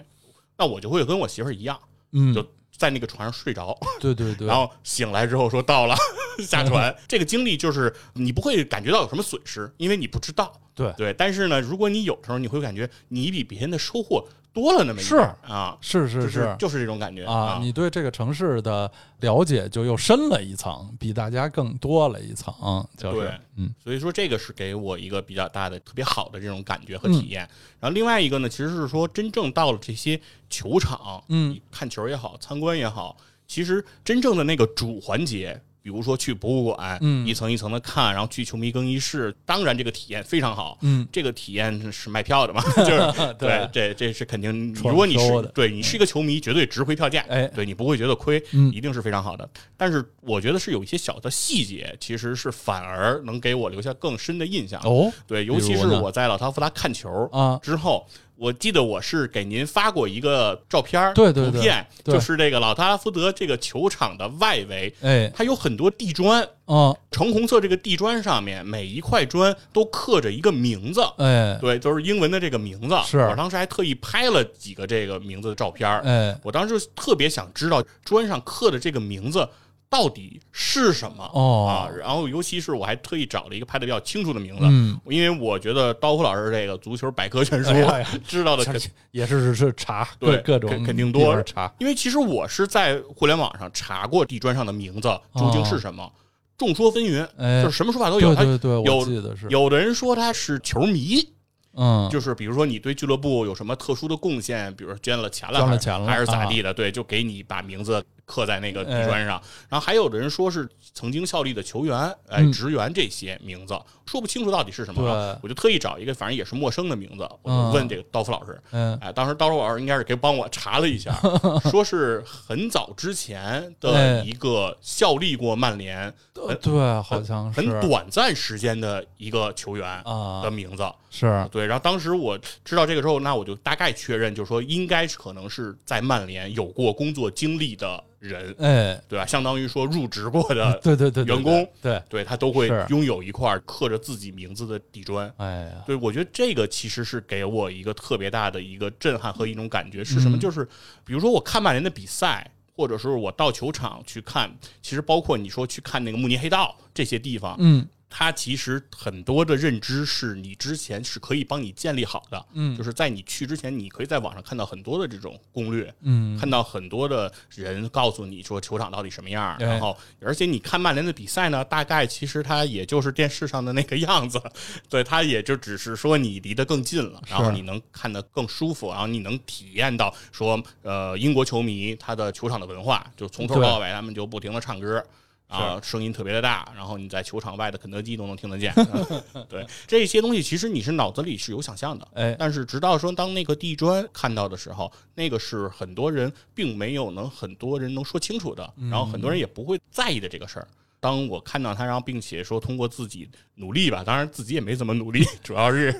[0.57, 1.77] 那我就会跟我媳妇儿一样，
[2.13, 2.47] 嗯，就
[2.77, 5.95] 在那个船上睡着， 对对对，然后醒来之后说到了
[6.45, 10.51] 下船， 这个经历就是你不会感觉到有什么损失，因为你不知道。
[10.73, 10.93] 对。
[10.97, 18.89] 对，但是呢，如果你有时候你会感觉你比别人的收获多了那么一是啊，是是是，就是这种感觉啊，你对这个城市的
[19.19, 22.53] 了解就又深了一层，比大家更多了一层，
[22.95, 27.41] 就是嗯，所以说这个是给我一个比较大的、特别好的这种感觉和体验。
[27.81, 30.17] 然后另外一个呢，其实是说真正到了这些
[30.49, 35.61] 球场，嗯，看球也好，参观也好，其实真正的那个主环节。
[35.85, 44.73] 比如说去博物馆，嗯，一层一层的看，然后去球迷更衣室，当然这个体验非常好，嗯，这个体验是卖票的嘛， 就是对，这这是肯定。
[44.73, 49.47] 如果你是对你是一个球迷，绝对值回票价，哎，对你不会觉得亏，嗯，一定是非常好的。
[49.77, 54.81] 但是我觉得是有一些小的细节，其实是反而能给我留下更深的印象。
[54.83, 55.13] 哦。
[55.27, 57.59] 对，尤其是我在老特福达看球啊。
[57.61, 58.07] 之后。
[58.37, 72.95] 我记得我是给您发过一个照片对对对，图片就是这个老特拉福德这个球场的外围，哎，它有很多地砖，嗯，橙红色这个地砖上面每一块砖都刻着一个名字，哎，对，都是英文的这个名字。
[73.05, 73.19] 是。
[73.19, 79.47] 我当时还特意拍了几个这个名字的照片，哎，我当时特别想知道砖上刻的这个名字。
[79.89, 81.67] 到底是什么哦。
[81.67, 81.89] 啊？
[81.97, 87.71] 然后，尤其是我还特意找了一个拍的比较清楚的名字，嗯，因为我觉得刀夫老师这个足球百科全书
[88.27, 88.65] 知道的
[89.11, 96.11] 也是是查对各种肯定多查，因为其实我是在互联网上查过地砖上的名字究竟是什么，
[96.57, 97.27] 众说纷纭，
[97.63, 98.35] 就是什么说法都有。
[98.35, 99.05] 对对对，有
[99.35, 99.47] 是。
[99.49, 101.27] 有的人说他是球迷，
[101.73, 108.03] 嗯，就是比如说你对俱乐部有什么特殊的贡献，比如说捐了钱了，捐了钱了还是咋地的，对，就给你把名字。
[108.25, 115.39] 刻在那个地砖上，然后还有的人说是曾经效力的球员、哎职员这些名字，说不清楚到底是什么。
[115.41, 118.59] 我就特意找一个，反正也是陌生的名字，我就问这个刀夫老师。
[119.01, 121.15] 哎，当时刀夫老师应该是给帮我查了一下，
[121.69, 130.03] 说是很早之前的一个效力过曼联，对，好像是很短暂时间的一个球员
[130.41, 130.83] 的名字。
[131.09, 138.03] 是对，然后当时我知道这个之后，那我就大概确认，就是说应该是可能是在曼联有过工作经历的。
[138.17, 139.23] 人，哎，对吧？
[139.23, 145.31] 相当于说入职过的，对对对，员工，对对，他都会拥有一块刻着自己名字的底砖。
[145.37, 150.37] 哎，对，我觉得这个其实是给我一个特别大的一个震撼和一种感觉是什么？
[150.37, 150.63] 就是
[151.03, 174.41] 比如说我看曼联的比赛，或者是我到球场去看，其实包括你说去看那个慕尼黑道这些地方，嗯，它其实很多的认知是你之前是可以帮你建立好的，嗯，就是在你去之前，你可以在网上看到很多的这种攻略，嗯，看到很多的人告诉你说球场到底什么样，然后而且你看曼联的比赛呢，大概其实它也就是电视上的那个样子，
[174.87, 185.03] 对，它也就只是说你离得更近了，然后你能看得更舒服，然后你能体验到说，呃，英国球迷他的球场的文化，就从头到尾他们就不停的唱歌。
[185.47, 188.73] 啊，声音特别的大，然后你在球场外的肯德基都能听得见。
[189.47, 200.67] 对这些东西，其实你是脑子里是有想象的，哎，但是直到说当那个地砖看到的时候，那个是很多人并没有能很多人能说清楚的，然后很多人也不会在意的这个事儿。
[200.99, 205.93] 当我看到他，然后并且说通过自己努力吧，当然自己也没怎么努力， 主要是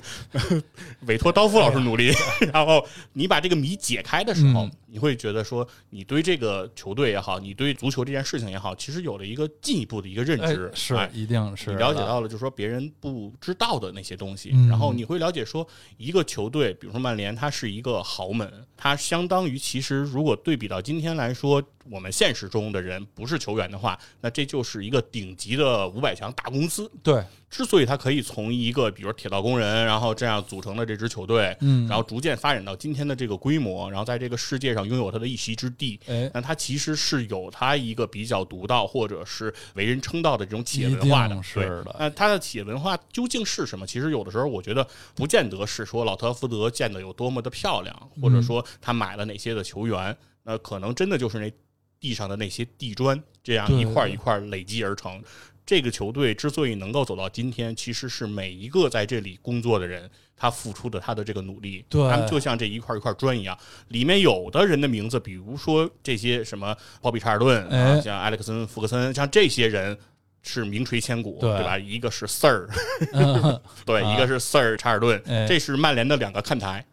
[1.07, 2.11] 委托刀夫老师努力。
[2.53, 14.49] 然后你把这个谜解开的时候，你会觉得说，你对这个球队也好，你对足球这件事情也好，其实有了一个进一步的一个认知，是一定是了解到了，就是说别人不知道的那些东西。
[14.69, 15.65] 然后你会了解说，
[15.97, 21.63] 一个球队，比如说曼联，它是一个豪门，它相当于其实如果对比到今天来说。
[21.87, 26.91] 我们现实中的人不是球员的话，那这就是一个顶级的五百强大公司。
[27.03, 41.41] 对，之所以他可以从一个比如铁道工人，然后这样组成的这支球队，嗯，然后逐渐发展到今天的这个规模，然后在这个世界上拥有他的一席之地，哎，那他其实是有他一个比较独到或者是为人称道的这种企业文化的。
[41.43, 41.95] 是的。
[41.99, 43.85] 那他的企业文化究竟是什么？
[43.87, 51.51] 其实有的时候我觉得不见得是说老特福德建的有多么的漂亮，或者说他买了哪些的球员，那可能真的就是那。
[51.97, 55.19] 地上的那些地砖，这样一块一块累积而成。
[55.65, 61.83] 这个球队之所以能够走到今天，其实是每一个在这里工作的人他付出的他的这个努力。
[62.09, 63.57] 他们就像这一块一块砖一样，
[63.87, 69.97] 里面有的人的名字，比如说这些什么鲍比查尔顿啊，像埃里克森、福克森，像这些人
[70.43, 71.79] 是名垂千古，对吧？
[71.79, 72.67] 一个是 Sir，
[73.85, 76.85] 对，一个是 Sir 查尔顿，这是曼联的两个看台。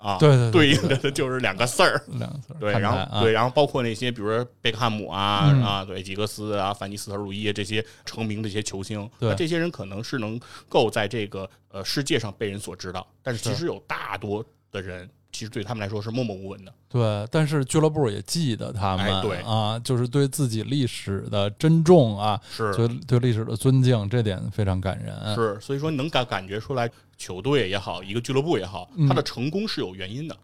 [0.00, 2.56] 啊，对对，对应的就是两个字儿， 两个字儿。
[2.58, 15.08] 对，然后对，然后包括那些，比如说贝克汉姆啊啊，对，吉格斯啊，范尼斯特鲁伊这些成名的一些球星，对，这些人可能是能够在这个呃世界上被人所知道，但是其实有大多的人。
[15.32, 17.28] 其实对他们来说是默默无闻的，对。
[17.30, 25.34] 但是俱乐部也记得他们，对啊，就是对自己历史的珍重啊，是对对历史的尊敬，这点非常感人。
[25.34, 30.36] 是，所以说能感感觉出来，球队也好，一个俱乐部也好，它的成功是有原因的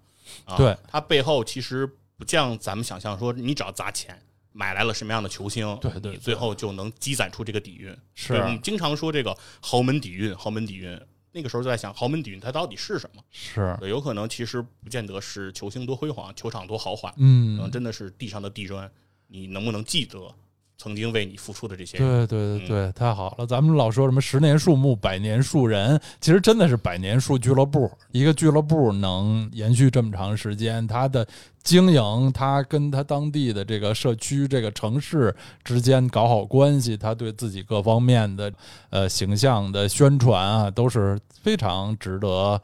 [0.44, 0.56] 啊。
[0.56, 4.16] 对，它背后其实不像咱们想象说，你只要砸钱
[4.52, 7.94] 买来了什么样的球星，对对，最后就能积攒出这个底蕴。
[8.14, 10.98] 是，我们经常说这个豪门底蕴，豪门底蕴。
[11.36, 13.22] 那个时候就在想豪门底蕴它到底是什么？
[13.30, 18.90] 是有可能其实不见得是球星多辉煌，球场多豪华，嗯，可能真的是地上的地砖，
[19.26, 20.34] 你能不能记得？
[20.78, 23.46] 曾经为你付出的这些，对对对对，太好了！
[23.46, 27.90] 咱们老说什么十年树木，百年树人，其实真的是百年树俱乐部。
[28.12, 31.26] 一个俱乐部能延续这么长时间，它的
[31.62, 38.52] 经营，它跟它当地的这个社区、这个城市之间搞好关系，它对自己各方面的
[38.90, 42.60] 呃形象的宣传啊，都是非常值得。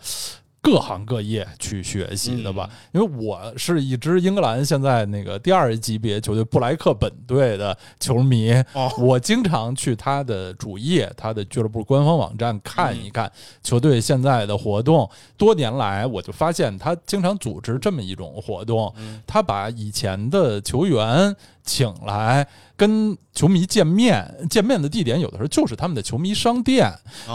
[0.62, 8.54] 各行各业去学习的吧，因为我是一支英格兰现在那个第二级别球队布莱克本队的球迷，
[8.96, 15.10] 我经常去他的主页、他的俱乐部官方网站看一看球队现在的活动。
[15.36, 18.94] 多年来，我就发现他经常组织这么一种活动，
[19.26, 21.34] 他把以前的球员。
[21.64, 22.44] 请来
[22.82, 26.92] 跟球迷见面，见面的地点有的时候就是他们的球迷商店，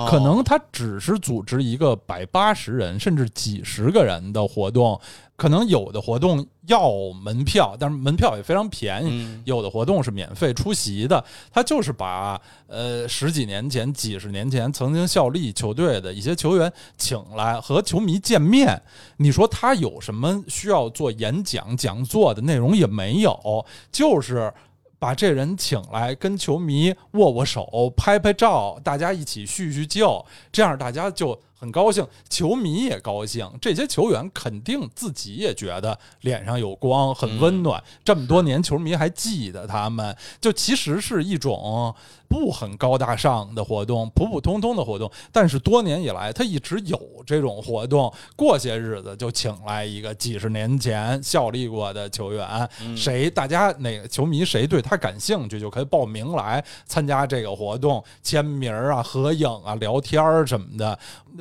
[0.09, 4.99] 可能他只是组织一个百八十人甚至几十个人的活动。
[5.37, 6.91] 可能有的活动要
[7.23, 9.39] 门票，但是门票也非常便宜。
[9.45, 11.23] 有的活动是免费出席的。
[11.51, 18.81] 他就是把呃十几年前、几十年前曾经效力球队的一些球员请来和球迷见面。
[19.17, 24.51] 你说他有什么需要做演讲、讲座的内容也没有，就是
[24.99, 31.39] 把这人请来跟球迷握握手、拍拍照，大家一起叙叙旧，这样大家就。
[31.59, 37.83] 很高兴，球迷也高兴，这些球员肯定自己也觉得脸上有光，很温暖。
[38.05, 41.95] 这么多年，球迷还记得他们，就其实是一种。
[42.27, 48.13] 不很高大上的活动，普普通通的活动，但是多年以来，他一直有这种活动。
[48.35, 60.97] 过些日子就请来一个几十年前效力过的球员，谁大家哪个球迷谁对他感兴趣，就可以报名来参加这个活动，签名啊、合影啊、聊天儿什么的。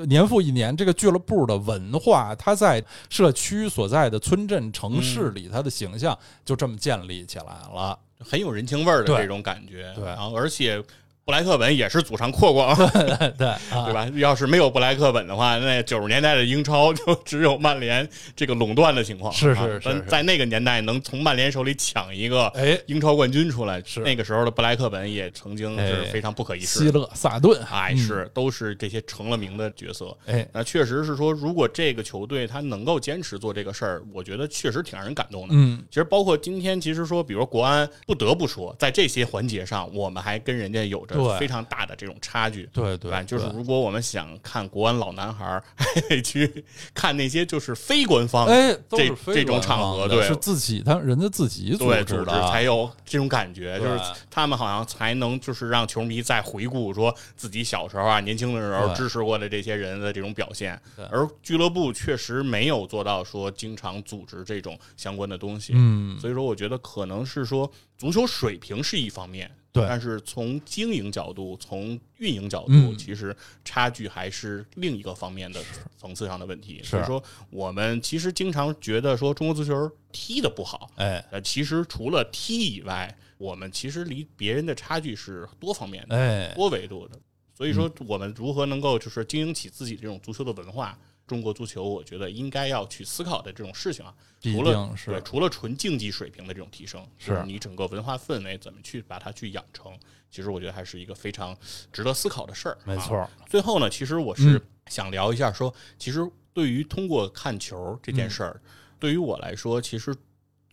[0.07, 7.99] 年复一年，这个俱乐部的文化，它在社区所在的村镇、城市里，它的形象就这么建立起来了。
[8.18, 10.82] 很有人情味儿的这种感觉，对，然后而且
[11.27, 14.09] 布莱克本也是祖上阔过， 对对吧？
[14.14, 19.33] 要是没有布莱克本的话，那九十年代的英超就只有曼联这个垄断的情况。
[19.33, 26.79] 是是是，在那个年代能从曼联手里抢一个哎英超冠军出来，是那个时候的布莱克本也曾经是非常不可一世。
[26.79, 30.16] 希勒、萨顿，哎，是都是这些成了名的角色。
[30.27, 35.49] 哎，那确实是说，如果这个球队他能够坚持做这个事儿，我觉得确实挺让人感动的。
[35.51, 41.96] 嗯，其实包括今天，其实说，比如国安，不得不说，在这些环节上，我们还跟人家有着非常大的。
[41.96, 46.62] 这种差距，对对，就是如果我们想看国安老男孩， 还得去
[46.92, 53.98] 看那些就是非官方，哎，这这种场合，对，是自己，他人家自己组织的，才有这种感觉，就是
[54.30, 60.78] 他们好像才能就是让球迷再回顾说自己小时候啊、年轻的时候支持过的这些人的这种表现，
[61.10, 69.50] 而俱乐部确实没有做到说经常组织这种相关的东西，嗯，所以说我觉得可能是说足球水平是一方面。
[69.77, 75.62] 对，但是从经营角度、从运营角度，其实差距还是另一个方面的
[75.99, 76.81] 层次上的问题。
[76.83, 87.18] 所以说，我们其实经常觉得说中国足球踢的不好，哎，呃，其实除了踢以外，我们其实离别人的差距是多方面的，哎，多维度的。
[87.55, 90.99] 所以说，我们如何能够就是经营起自己这种足球的文化？
[91.27, 99.93] 中国足球，我觉得应该要去思考的这种事情啊，除了对，除了纯竞技水平的这种提升，是你整个文化氛围怎么去把它去养成，
[100.31, 101.57] 其实我觉得还是一个非常
[101.93, 102.79] 值得思考的事儿。
[102.85, 103.29] 没错。
[103.49, 106.20] 最后呢，其实我是想聊一下，说其实
[106.53, 108.61] 对于通过看球这件事儿，
[108.99, 110.14] 对于我来说，其实。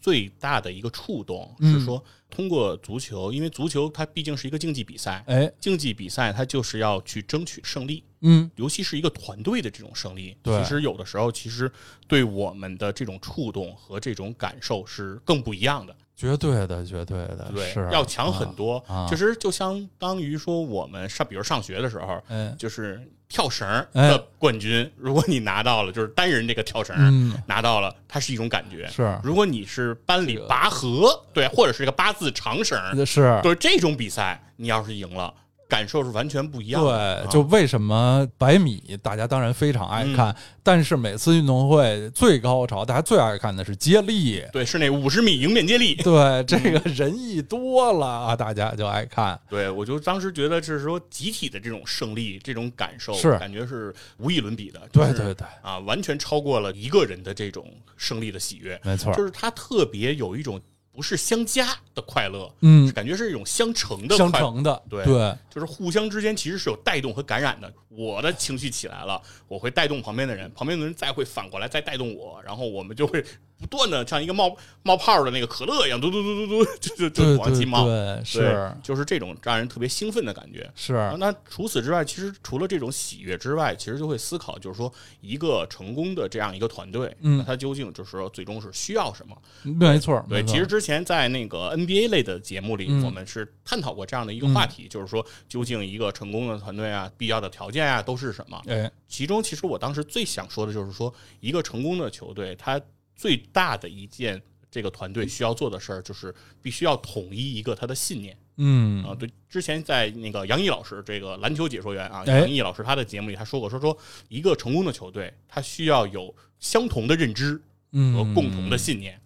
[0.03, 11.71] 最大的一个触动是说，通过足球，因为足球它毕竟是一个竞技比赛，哎，竞技比赛它就是要去争取胜利，嗯，尤其是一个团队的这种胜利，其实有的时候其实
[12.05, 15.95] 对我们的这种触动和这种感受是更不一样的。
[16.17, 18.83] 绝对的，绝对的，对，是要强很多。
[19.09, 23.01] 其实就相当于说，我们上，比如上学的时候，嗯就是
[23.33, 28.87] 跳绳的冠军，如果你拿到了，就是单人这个跳绳拿到了，它是一种感觉。
[28.89, 35.33] 是，如果你是班里拔河，对，或者是一个八字长绳，是，对这种比赛，你要是赢了。
[35.73, 36.83] 感受是完全不一样。
[36.83, 44.43] 对，就为什么百米大家当然非常爱看，但是每次运动会最高潮，大家最爱看的是接力。
[44.51, 45.95] 对，是那五十米迎面接力。
[45.95, 49.39] 对，这个人一多了啊，大家就爱看。
[49.49, 54.79] 对，我就当时觉得是说集体的这种胜利，这种感受是感觉是无与伦比的。
[54.91, 57.65] 对对对，啊，完全超过了一个人的这种
[57.97, 58.79] 胜利的喜悦。
[58.83, 60.61] 没错，就是他特别有一种。
[60.93, 67.73] 不是相加的快乐，嗯，感觉是一种相乘的，相乘的，对对，就是互相之间其实是有带动和感染的。
[67.89, 73.23] 我的情绪起来了，我会带动旁边的人，旁边的人再会反过来再带动我，然后我们就会
[73.63, 80.67] 不断的像一个冒冒泡的那个可乐一样，嘟嘟嘟嘟嘟，就就就往起冒，对，是，就是这种让人特别兴奋的感觉。
[80.73, 84.91] 是，那除此之外，其实除了这种喜悦之外，其实就会思考，就是说
[85.21, 89.37] 一个成功的这样一个团队，嗯，它究竟就是说最终是需要什么？
[89.61, 97.83] 没错，对，其实之前在那个 NBA 类的节目里，我们是探讨过这样的一个话题，就是说究竟一个成功的团队啊，必要的条件。
[97.83, 98.61] 啊，都是什么？
[98.67, 102.79] 哎，其中其实我当时最想说的就是说，一个成功的球队，它
[103.15, 108.37] 最大的一件这个团队需要做的事儿，就是必须要统一一个他的信念。
[108.57, 113.97] 嗯啊，对，之前在那个杨毅老师这个篮球解说员啊，杨毅老师他的节目里他说过，说说
[114.29, 117.59] 一个成功的球队，他需要有相同的认知
[117.91, 119.19] 和共同的信念，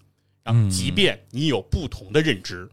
[0.43, 2.69] 然后即便你有不同的认知，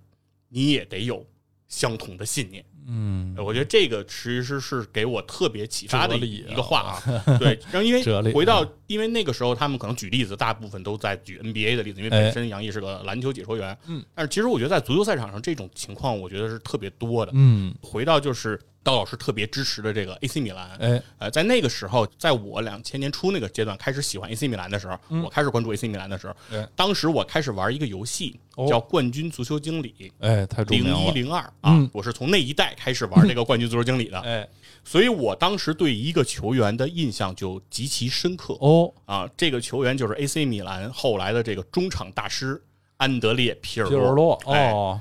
[0.48, 1.26] 你也得有
[1.66, 2.64] 相同的信念。
[2.86, 7.38] 嗯，我觉得这个其实是给我特别启发的一个话啊。
[7.38, 13.76] 对， 然后因为回到，因为那个时候他们可能举例子，大部分都在举 NBA 的例子，因为本身杨毅是个篮球解说员。
[13.86, 17.32] 嗯，但是其实我觉得在足球赛场上这种情况，我觉得是特别多的。
[17.34, 18.60] 嗯，回到就是。
[18.84, 26.34] 刀老师特别支持的这个 AC 米兰，哎，呃，在那个时候，在我两千年初那个阶段开始喜欢 AC 米兰的时候，我开始关注 AC 米兰的时候，
[26.76, 34.46] 当时我开始玩一个游戏叫《冠军足球经理》，哎，太零一零二啊，我是从那一代开始玩这个冠军足球经理的，哎，
[34.84, 42.62] 所以我当时对一个球员的印象就极其深刻哦，啊，这个球员就是 AC 米兰后来的这个中场大师
[42.98, 45.00] 安德烈皮尔洛，哦，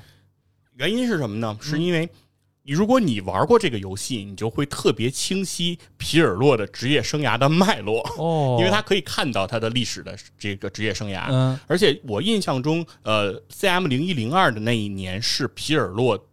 [0.77, 1.57] 原因是什么呢？
[1.61, 2.05] 是因为。
[2.05, 2.09] 你
[2.71, 11.27] 如果你玩过这个游戏，你就会特别清晰皮尔洛的职业生涯的脉络哦，因为他可以看到他的历史的这个职业生涯。
[11.29, 16.25] 嗯，而且我印象中，呃，CM 零一零二的那一年是皮尔洛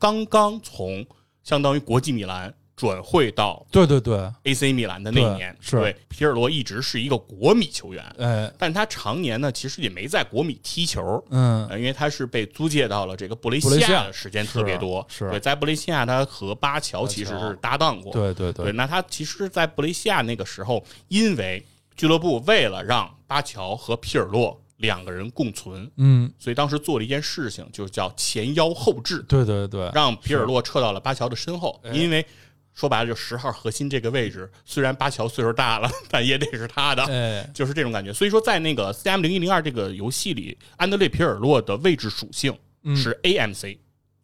[0.00, 1.06] 刚刚从
[1.44, 4.30] 相当于国际米兰转会到对对对。
[4.44, 5.76] AC 米兰的那一年，是。
[5.76, 21.64] 对皮尔洛一直是一个国米球员，哎，但他常年呢其实也没在国米踢球，嗯，因为他是被租借到了这个布雷西亚的时间特别多，是对，在布雷西亚他和巴乔其实是搭档过，对对对，那他其实，在布雷西亚那个时候，因为
[21.96, 32.24] 俱乐部为了让巴乔和皮尔洛两个人共存，嗯，所以当时做了一件事情，就叫前腰后置，对对对，让皮尔洛撤到了巴乔的身后，因为。
[32.74, 38.12] 说白了，就十号核心这个位置，虽然巴乔岁数大了，但也得是他的，就是这种感觉。
[38.12, 42.54] 所以说，在那个 C M 零一零二这个游戏里，安德烈皮尔洛的位置属性
[42.94, 43.78] 是 A M C。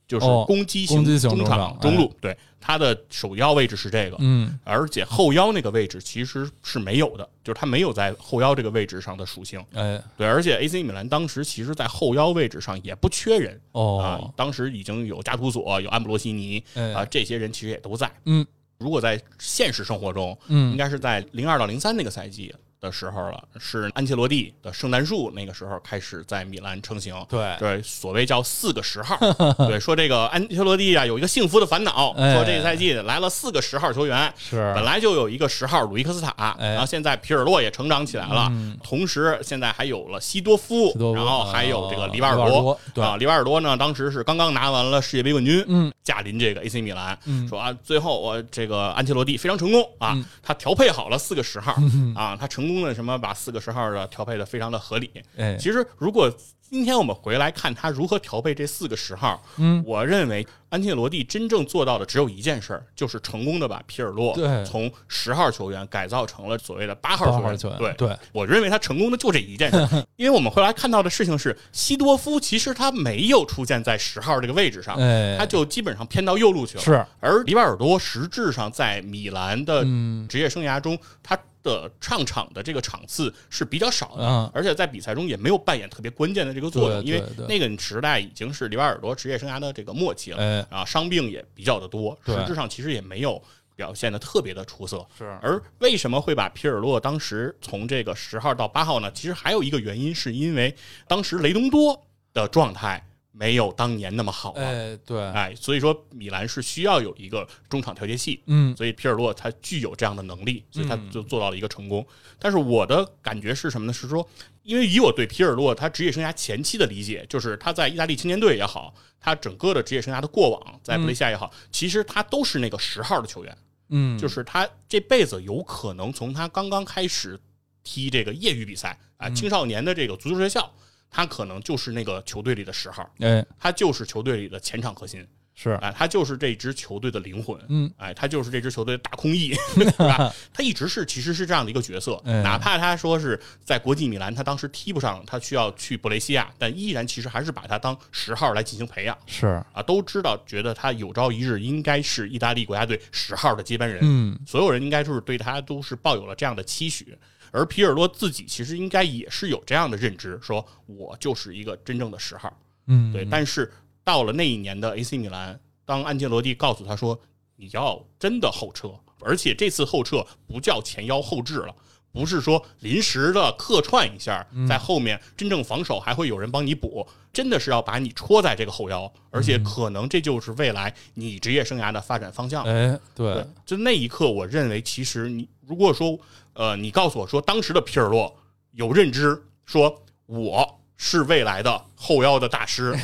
[0.09, 16.63] 就是攻击型中场中路，对他的首腰位置是这个，嗯，而且后腰那个位置其实是没有的，就是他没有在后腰这个位置上的属性，哎，对，而且 AC 米兰当时其实，在后腰位置上也不缺人，哦，啊，当时已经有加图索、有安布罗西尼，
[16.95, 18.47] 啊，这些人其实也都在，嗯，
[18.79, 22.55] 如果在现实生活中，嗯，应该是在零二到零三那个赛季。
[22.81, 27.15] 的时候了，是安切洛蒂的圣诞树那个时候开始在米兰成型。
[27.29, 29.19] 对对，所谓叫四个十号。
[29.69, 38.51] 对，说这个安切洛蒂啊有一个幸福的烦恼，说这个赛季来了四个十号球员，是本来就有一个十号鲁伊克斯塔，然后现在皮尔洛也成长起来了，
[38.83, 42.81] 同时现在还有了西多夫，然后还有这个里瓦尔多。
[43.03, 51.77] 啊，里瓦尔多呢，当时是刚刚拿完了世界杯冠军，嗯，驾临这个 AC 米兰，说啊，最后我这个安切洛蒂非常成功啊，他调配好了四个十号
[52.15, 52.70] 啊，他成。
[52.75, 56.33] 功的什么把四个十号的调配的非常的合理，哎，其实如果
[56.69, 67.77] 今天我们回来看他如何调配这四个十号，嗯，我认为安切罗蒂真正做到的只有一件事儿，就是成功的把皮尔洛从十号球员改造成了所谓的八号球员。
[67.77, 67.93] 对。
[67.95, 74.97] 对，我认为他成功的就这一件事， 因为我们回来看到的事情是，西多夫其实他没有出现在十号这个位置上，
[75.37, 76.85] 他就基本上偏到右路去了。
[76.85, 79.83] 是，而里瓦尔多实质上在米兰的
[80.29, 81.37] 职业生涯中，他。
[81.63, 93.43] 的上场的这个场次是比较少的，而且在比赛中也没有扮演特别关键的这个作用，因为那个时代已经是里瓦尔多职业生涯的这个末期了，啊，伤病也比较的多，实质上其实也没有
[93.77, 95.07] 表现的特别的出色。
[95.17, 99.11] 是，而为什么会把皮尔洛当时从这个十号到八号呢？
[99.13, 100.75] 其实还有一个原因，是因为
[101.07, 103.05] 当时雷东多的状态。
[103.41, 112.07] 没有当年那么好了，哎，对，哎，所以说米兰是需要有一个中场调节器，嗯，所以皮尔洛他具有这样的能力，所以他就做到了一个成功。
[112.39, 113.93] 但是我的感觉是什么呢？
[113.95, 114.29] 是说，
[114.63, 123.57] 因为以我对皮尔洛他职业生涯前期的理解，就是他在意大利青年队也好，他整个的职业生涯的过往在布雷西亚也好，其实他都是那个十号的球员，
[123.89, 127.41] 嗯，就是他这辈子有可能从他刚刚开始
[127.83, 130.71] 踢这个业余比赛啊，青少年的这个足球学校。
[131.11, 140.33] 他可能就是那个球队里的十号，哎，他就是球队里的前场核心，是，哎，他就是这支球队的灵魂，嗯，哎，他就是这支球队的大空翼， 是吧？
[140.55, 149.47] 他一直是其实是这样的一个角色，哪怕他说是在国际米兰，他当时踢不上，他需要去布雷西亚，但依然其实还是把他当十号来进行培养，是。
[149.73, 157.19] 啊，都知道觉得他有朝一日应该是意大利国家队十号的接班人，嗯，所有人应该就是对他都是抱有了这样的期许。
[157.53, 162.53] 而皮尔洛自己其实应该也是有这样的认知，说我就是一个真正的十号，
[162.87, 163.25] 嗯，对。
[163.25, 163.73] 但是
[164.05, 167.21] 到了那一年的 AC 米兰，当安切洛蒂告诉他说
[167.57, 168.89] 你要真的后撤，
[169.21, 171.75] 而且这次后撤不叫前腰后置了，
[172.13, 182.65] 不是说临时的客串一下，在后面真正防守还会有人帮你补，真的是要把你戳在这个后腰，而且可能这就是未来你职业生涯的发展方向。
[182.65, 186.19] 哎，对，就那一刻，我认为其实你如果说。
[186.61, 188.37] 呃，你告诉我说，当时的皮尔洛
[188.73, 192.95] 有认知，说我是未来的后腰的大师，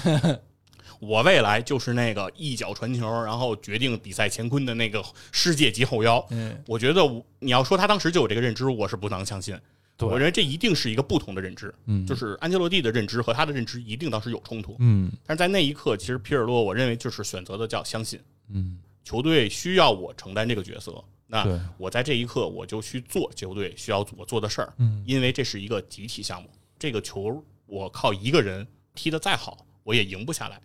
[1.00, 5.02] 我未来就是那个一脚传球，然后决定比赛乾坤的那个
[5.32, 6.22] 世界级后腰。
[6.28, 7.00] 嗯，我觉得
[7.38, 9.58] 你要说他当时就有这个认知，我是不能相信。
[10.00, 11.74] 我认为这一定是一个不同的认知。
[11.86, 14.76] 嗯，就是安切洛蒂的认知和他的认知一定当时有冲突。
[14.80, 18.20] 嗯，但是在那一刻，其实皮尔洛我认为就是选择的叫相信。
[18.50, 21.02] 嗯，球队需要我承担这个角色。
[21.26, 26.48] 那我在这一刻，我就去做球队需要我做的事儿，嗯，因为这是一个集体项目，
[26.78, 30.60] 这个球我靠一个人踢得再好，我也赢不下来，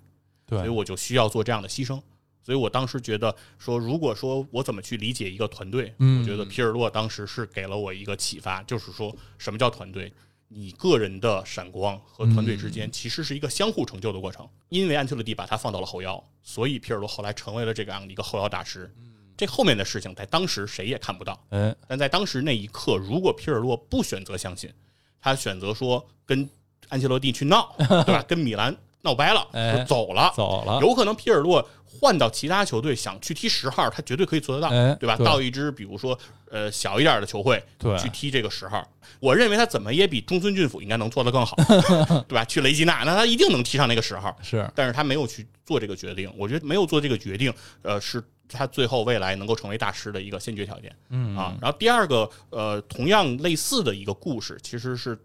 [0.46, 2.02] 对，所以我就需要做这样的牺牲。
[2.44, 10.12] 所以我当时觉得说，如果说我怎么去理解一个团队，嗯，我觉得皮尔洛当时是给了我一个启发，就是说什么叫团队？
[10.48, 14.48] 你个人的闪光和团队之间其实是一个相互成就的过程。
[14.70, 18.94] 因为安切洛蒂把他放到了后腰，所以皮尔洛后来成为了这样的一个后腰大师。
[19.42, 24.72] 这后面的事情在当时谁也看不到，哎，但在当时那一刻，如果皮尔洛不选择相信，
[25.20, 26.48] 他选择说跟
[26.90, 27.74] 安切洛蒂去闹，
[28.06, 28.24] 对吧？
[28.28, 30.80] 跟米兰闹掰了，就走了，走了。
[30.80, 35.18] 有可能皮尔洛换到其他球队想去踢十号，他绝对可以做得到，对吧？
[35.18, 36.16] 到一支比如说
[36.52, 37.64] 呃小一点的球会
[37.98, 38.88] 去踢这个十号，
[39.20, 41.56] 我认为他怎么也比中村俊辅应该能做得更好，
[42.30, 42.46] 对吧？
[42.46, 44.38] 去雷吉纳，那他一定能踢上那个十号。
[44.44, 46.32] 是，但是他没有去做这个决定。
[46.38, 47.52] 我觉得没有做这个决定，
[47.82, 50.96] 呃，是他最后未来能够成为大师的一个先决条件。
[51.10, 55.18] 嗯啊，然后第二个呃，同样类似的一个故事，其实是。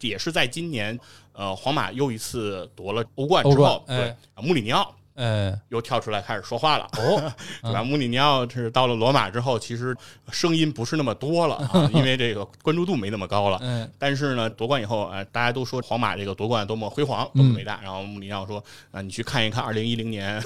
[0.00, 0.96] 也是在今年，
[1.32, 7.32] 呃，皇马又一次夺了欧冠之后，对，穆里尼奥，哎，又跳出来开始说话了，哦，
[7.62, 7.82] 对 吧？
[7.82, 9.94] 穆里尼奥是到了罗马之后，其实
[10.30, 13.58] 声音不是那么多了 啊，因为这个关注度没那么高了。
[13.66, 17.80] 嗯，但是呢，夺冠以后，呃，大家都说皇马这个夺冠多么辉煌，多么伟大。
[17.82, 18.62] 然后穆里尼奥说，
[18.92, 20.42] 啊，你去看一看二零一零年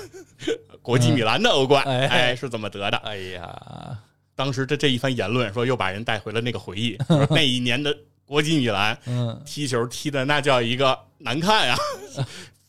[0.81, 2.97] 国际米兰的欧冠，哎，是怎么得的？
[3.05, 3.99] 哎呀，
[4.35, 6.97] 当时这这一番言论，说又把人带回了那个回忆，
[7.31, 7.94] 那一年的。
[8.24, 11.77] 国际米兰，嗯，踢球踢的那叫一个难看呀，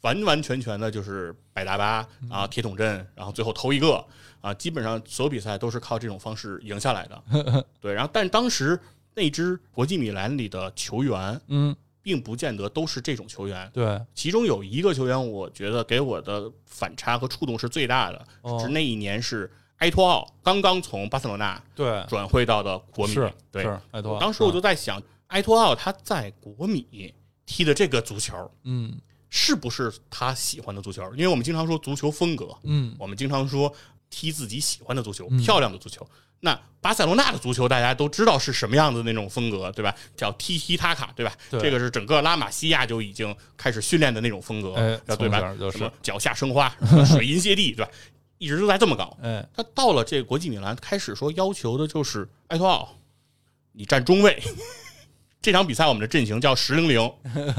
[0.04, 4.06] 完完全全的就是百大巴啊，铁桶阵，然后最后投一个
[4.40, 7.66] 啊，基本上所有比赛都是靠这种方式赢下来的。
[7.82, 8.80] 对，然后但当时
[9.16, 13.70] 那支国际米兰里的球员，嗯，并不见得都是这种球员。
[13.74, 18.26] 对，其中有一个球员，我觉得给我的反差和触动是最大的，
[18.60, 23.16] 是那一年是埃托奥刚刚从巴塞罗那对转会到的国米，
[23.52, 24.20] 对，埃托奥。
[24.20, 25.02] 当时我就在想。
[25.28, 27.12] 埃托奥他在国米
[27.44, 28.96] 踢的这个足球，嗯，
[29.36, 31.02] 是不是他喜欢的足球？
[31.16, 33.74] 因为我们经常说足球风格，嗯，我们经常说
[34.12, 36.08] 踢自己喜欢的足球，漂亮的足球。
[36.42, 39.96] 那巴塞罗那的足球大家都知道是什么样的那种风格，对吧？
[40.16, 41.36] 叫踢踢塔卡，对吧？
[41.50, 44.76] 这个是整个拉玛西亚就已经开始训练的那种风格，
[45.18, 45.40] 对吧？
[45.72, 46.70] 什么脚下生花，
[47.04, 47.92] 水银泻地， 对吧？
[48.38, 49.18] 一直都在这么搞。
[49.24, 53.00] 哎，他到了这个国际米兰，开始说要求的就是埃托奥，
[53.72, 54.40] 你站中卫。
[55.44, 57.02] 这场比赛我们的阵型叫十零零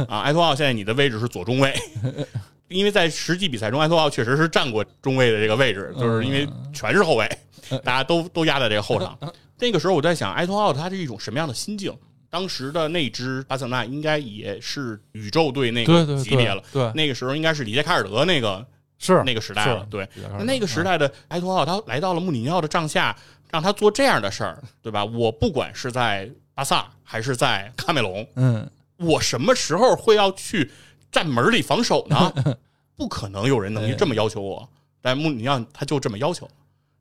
[0.09, 1.73] 啊， 埃托奥现在你的位置是左中卫，
[2.69, 7.31] 因为在实际比赛中，埃托奥确实是站过中卫的这个位置，就是因为全是后卫，
[7.85, 9.17] 大家都都压在这个后场。
[9.61, 11.95] 那个时候我在想，埃托奥他是一种什么样的心境？
[12.31, 18.67] 当时的那支巴塞纳应该也是宇宙队那个级别了，对，那个时候应该是里杰卡尔德那个
[18.99, 20.09] 是那个时代了，对，
[20.39, 23.15] 那那个时代的埃托奥他来到了穆里尼奥的帐下，
[23.51, 25.05] 让他做这样的事儿，对吧？
[25.05, 26.31] 我不管是在。
[26.55, 28.27] 巴萨还是在喀麦隆？
[28.37, 30.71] 嗯，我什么时候会要去
[31.11, 32.33] 站门里防守呢？
[32.97, 34.69] 不可能有人能这么要求我。
[35.01, 36.49] 但穆里尼奥他就这么要求，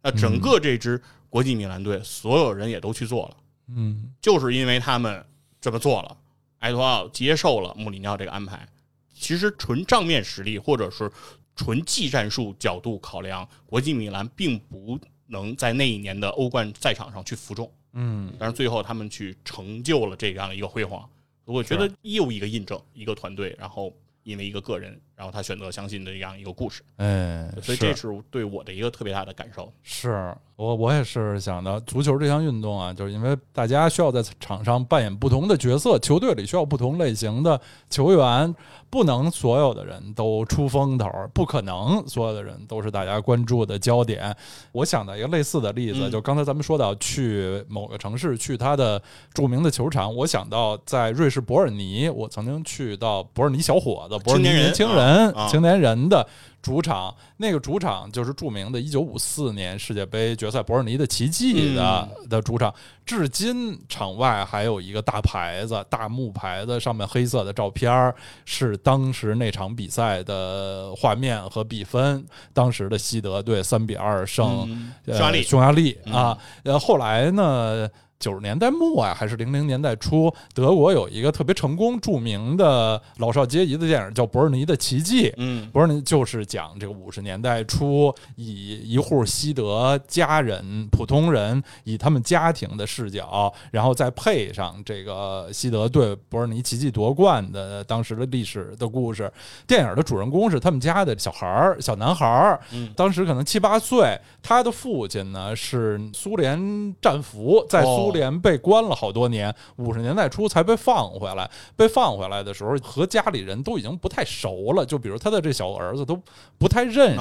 [0.02, 3.38] 那整个这支国际米兰队所有人也都去做了。
[3.68, 5.24] 嗯，就是因为他们
[5.62, 6.18] 这么做了，
[6.60, 8.68] 埃托奥接受了穆里尼奥这个安排。
[9.16, 11.10] 其实纯账面实力或者是
[11.56, 15.00] 纯技战术角度考量，国际米兰并不
[15.34, 17.70] 能在那一年的欧冠赛场上去服众。
[17.92, 21.08] 嗯，但是最后他们去成就了这样一个辉煌，
[21.46, 23.94] 我觉得又一个印证，一个团队，然后
[24.24, 29.72] 因为一个个人，然后他选择相信的这样一个故事，哎，所以这是对我的一个特别大的感受。
[29.82, 37.60] 是我我也是想到，足球这项运动啊，就是因为大家需要在场上扮演不同的角色，球队里需要不同类型的
[37.90, 38.56] 球员。
[38.90, 44.32] 不能所有的人都出风头，不可能所有的人都是大家关注的焦点。
[44.72, 49.02] 我想到一个类似的例子，就刚才咱们说到去某个城市去他的
[49.34, 55.03] 著名的球场，我想到在瑞士伯尔尼，我曾经去到伯尔尼小伙子、伯尔尼年轻人、
[55.50, 56.28] 青年人的。
[56.62, 62.74] 主场那个主场就是著名的1954年世界杯决赛伯尔尼的奇迹的的主场，
[63.06, 68.16] 至今场外还有一个大牌子，大木牌子上面黑色的照片
[68.46, 74.66] 是当时那场比赛的画面和比分，当时的西德队三比二胜
[75.06, 77.90] 匈牙利，匈牙利啊，呃，后来呢？
[78.24, 85.30] 九十年代末啊，还是零零年代初，德国有一个特别成功、著名的老少皆宜的电影，叫《伯尔尼的奇迹》。
[85.36, 99.30] 嗯，伯尔尼就是讲这个五十年代初，以一户西德家人、普通人，以他们家庭的视角，然后再配上这个西德对伯尔尼奇迹夺冠的当时的历史的故事。
[99.68, 102.58] 电影的主人公是他们家的小孩儿，小男孩儿，
[102.96, 104.18] 当时可能七八岁。
[104.42, 108.13] 他的父亲呢是苏联战俘，在苏。
[108.14, 111.50] 联被关了好多年，五十年代初才被放回来。
[111.76, 114.86] 被放回来的时候，和家里人都已经不太熟了。
[114.86, 116.18] 就比如他的这小儿子都
[116.58, 117.18] 不太认识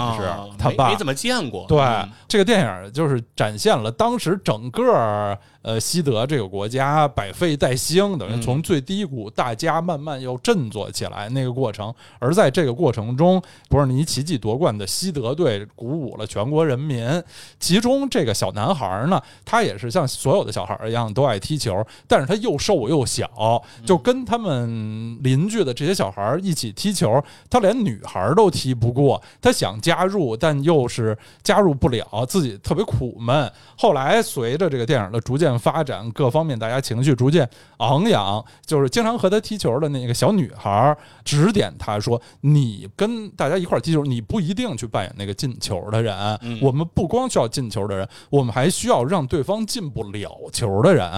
[0.59, 1.67] 他爸，没怎么见过。
[1.67, 1.81] 对，
[2.29, 11.93] 这个电影就是展现了当时整个呃西德这个国家百废待兴，等于从最低谷大家慢慢又振作起来那个过程。
[12.19, 17.23] 而在这个过程中，伯尔尼奇迹夺冠的西德队鼓舞了全国人民。
[17.59, 29.23] 其中这个小男孩呢，他也是像所有的小孩一样都爱踢球，但是他又瘦又小，就跟他们邻居的这些小孩一起踢球，他连女孩都踢不过。
[29.41, 33.51] 他想加入，但又是加入不了，自己特别苦闷。
[33.77, 37.49] 后来随着这个电影的逐渐发展，各方面大家情绪逐渐
[37.79, 46.17] 昂扬，就是经常和他踢球的那个小女孩指点他说：“你跟大家一块踢球，你不一定去扮演那个进球的人。
[46.61, 51.11] 我们不光需要进球的人，我们还需要让对方进不了球的人。”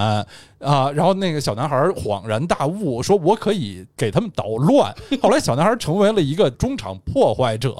[0.65, 7.75] 啊，然后那个小男孩恍然大悟，说：“我可以给他们捣乱。”后来，小男孩成为了一个中场破坏者，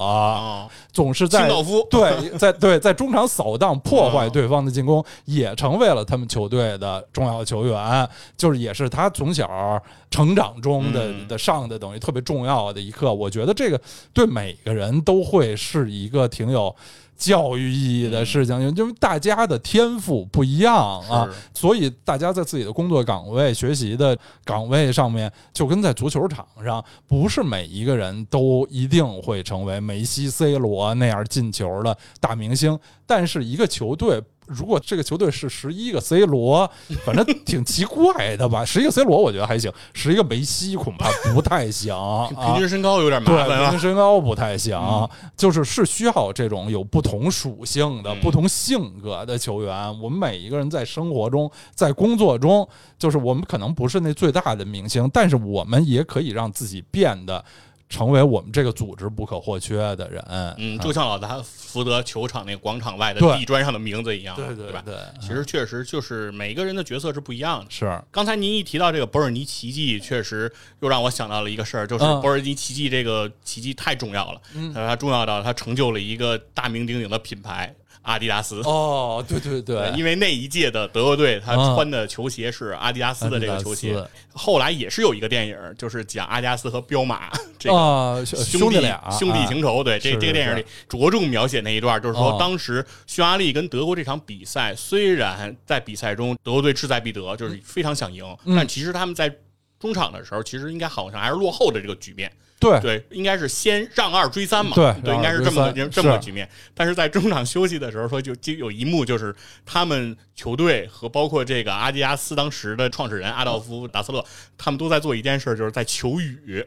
[0.91, 1.49] 总是在
[1.89, 8.09] 对 在对在中场扫荡破坏对方的进攻，也成为了他们球队的重要球员。
[8.37, 13.13] 就是也是他从小成长中的的上的等于特别重要的一课。
[13.13, 13.79] 我觉得这个
[14.13, 16.75] 对每个人都会是一个挺有。
[17.17, 32.77] 教育意义的事情，因为大家的天赋不一样啊，所以大家在自己的工作岗位、学习的岗位上面，就跟在足球场上，不是每一个人都一定会成为梅西、C 罗那样进球的大明星，
[33.07, 34.21] 但是一个球队。
[34.47, 36.69] 如果这个球队是十一个 C 罗，
[37.03, 38.63] 反正挺奇怪的吧？
[38.65, 41.95] 十一个 C 罗我觉得还行，十一个梅西恐怕不太行。
[42.35, 49.99] 平均身高有点麻烦对，平均身高不太行，就是是需要这种有不同属性的、不同性格的球员。
[49.99, 52.67] 我们每一个人在生活中、在工作中，
[52.97, 57.43] 就是我们可能不是那最大的明星，但是我们也可以让自己变得。
[57.87, 60.21] 成为我们这个组织不可或缺的人，
[60.57, 64.81] 嗯，就像老达福德球场那个广场外的地砖上的名字一样，对对吧？
[64.83, 67.69] 对，其实确实就是每个人的角色是不一样的。
[67.69, 70.51] 是，刚才您一提到这个博尔尼奇迹，确实
[70.81, 77.73] 又让我想到了一个事儿，就是博尔尼奇迹这个奇迹太重要了，嗯它重要到它成就了一个大名鼎鼎的品牌。
[78.05, 84.01] 阿迪达斯哦，对对对，因为那一届的德国队他穿的球鞋是阿迪达斯的这个球鞋。
[84.31, 89.83] 后来也是有一个电影，就是讲阿迪达斯和彪马 这个兄弟俩兄弟情仇。
[89.83, 98.23] 对，这这个电影里着重描写那一段，就是说当时匈牙利跟德国这场比赛，虽然在比赛中德国队志在必得，就是非常想赢，
[98.55, 99.33] 但其实他们在
[99.79, 102.31] 中场的时候，其实应该好像还是落后的这个局面。
[102.59, 104.75] 对对，应该是先让二追三嘛。
[104.75, 106.49] 对对，应该是这么个这么个局面。
[106.73, 114.25] 但是在中场休息的时候，说就就有一幕，就是他们球队和包括这个阿迪亚斯当时的创始人阿道夫达斯勒，
[114.57, 116.65] 他们都在做一件事，就是在求雨。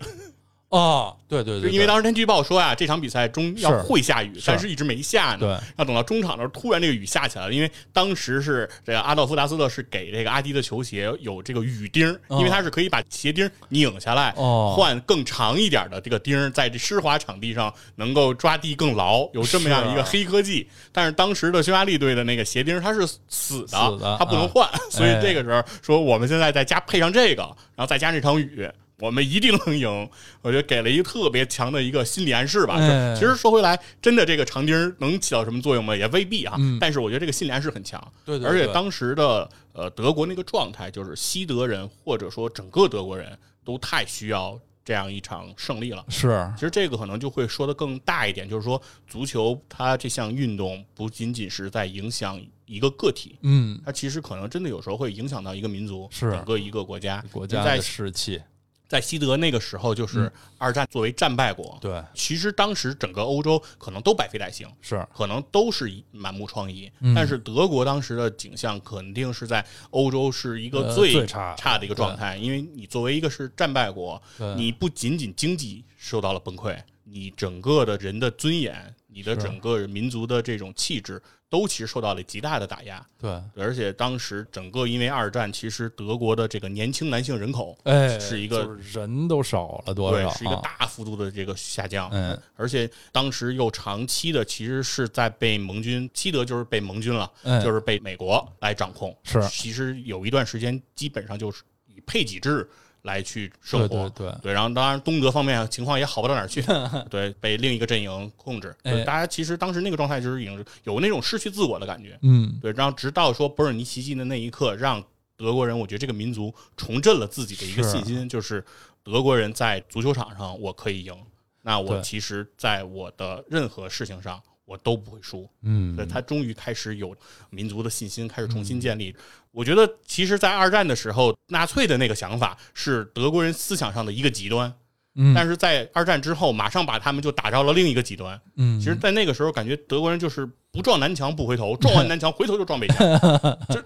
[0.71, 5.39] 哦，对对对，因为当时天气预报说啊，这场比赛中要会下雨，但是一直没下呢。
[5.39, 7.53] 对，要等到中场的时候，突然这个雨下起来了。
[7.55, 20.69] 因为当时是这个阿道夫达斯勒是给这个阿迪的球鞋有这个雨钉，因为他是可以把鞋钉拧下来，换更长一点的这个钉，在这湿滑场地上能够抓地更牢，有这么样一个黑科技。
[20.93, 27.43] 但是当时的匈牙利队的那个鞋钉它是死的，它不能换，所以这个时候说我们现在再加配上这个，
[27.75, 28.69] 然后再加这场雨。
[29.01, 30.09] 我们一定能赢，
[30.43, 32.77] 我觉得给了一个特别强的一个心理暗示吧。
[33.15, 35.95] 其实说回来，真的这个长钉能起到什么作用吗？
[35.95, 36.57] 也未必啊。
[36.81, 38.13] 但是我觉得这个心理暗示很强。
[38.25, 46.05] 对，而且当时的呃德国那个状态，就是西德人或者说整个德国人都太需要这样一场胜利了。
[46.09, 58.43] 是，其实这个可能就会说的更大一点，就是说足球它这项运动不仅仅是在影响一个个体，嗯，它其实可能真的有时候会影响到一个民族，是整个一个国家国家的士气。
[58.89, 65.07] 在西德那个时候，就是二战作为战败国，对，其实当时整个欧洲可能都百废待兴，是。
[65.15, 74.21] 可能都是满目疮痍，但是德国当时的景象肯定是在欧洲是一个最差差的一个状态，因为你作为一个是战败国，
[74.57, 76.75] 你不仅仅经济受到了崩溃，
[77.05, 81.21] 你整个的人的尊严，你的整个民族的这种气质。
[81.51, 97.33] 都其实受到了极大的打压，对，而且当时整个因为二战，其实德国的这个年轻男性人口，哎，是一个人都少了多少，是一个大幅度的这个下降，嗯，而且当时又长期的其实是在被盟军，西德就是被盟军了，
[97.65, 102.69] 就是被美国来掌控，是，其实有一段时间基本上就是以配给制。
[103.03, 106.63] 来去生活，对对对，然后当然东德方面情况也好不到哪儿去，
[107.09, 108.75] 对，被另一个阵营控制。
[109.05, 112.73] 大家其实当时那个状态就是已经有那种失去自我的感觉，嗯，对。
[112.73, 115.03] 然后直到说博尔尼奇迹的那一刻，让
[115.37, 118.65] 德国人，我觉得这个民族重振了自己的一个信心，就是
[119.03, 121.15] 德国人在足球场上我可以赢，
[121.63, 125.49] 那我其实在我的任何事情上我都不会输。
[125.63, 127.17] 嗯，所以他终于开始有
[127.49, 129.17] 民族的信心，开始重新建立。
[129.51, 134.73] 我觉得，其实，在二战的时候，纳粹的那个想法是德国人思想上的一个极端。
[135.15, 138.39] 嗯，但是在二战之后，马上把他们就打到了另一个极端。
[138.57, 142.99] 嗯，其实，在那个时候，感觉德国人就是不撞南墙不回头，撞完南墙回头就撞北墙，
[143.71, 143.83] 就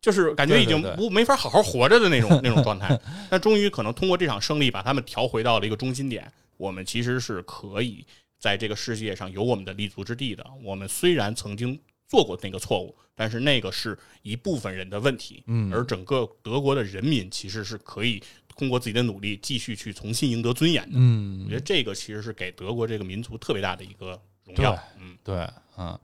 [0.00, 2.98] 就是感觉已经不没法好好活着的那种那种状态。
[3.28, 6.32] 但终于可能通过这场胜利，把他们调回到了一个中心点。
[6.56, 8.04] 我们其实是可以
[8.42, 10.44] 在这个世界上有我们的立足之地的。
[10.62, 11.78] 我们虽然曾经
[12.08, 15.44] 做过那个错误，但是那个是一部分人的问题。
[15.46, 18.20] 嗯，而整个德国的人民其实是可以。
[18.54, 20.98] 通过自己的努力，继续去重新赢得尊严的。
[20.98, 24.20] 嗯，我觉得这个其实是给德国这个民族特别大的一个
[24.54, 24.78] 荣耀。
[25.00, 25.48] 嗯，对，
[25.78, 25.98] 嗯。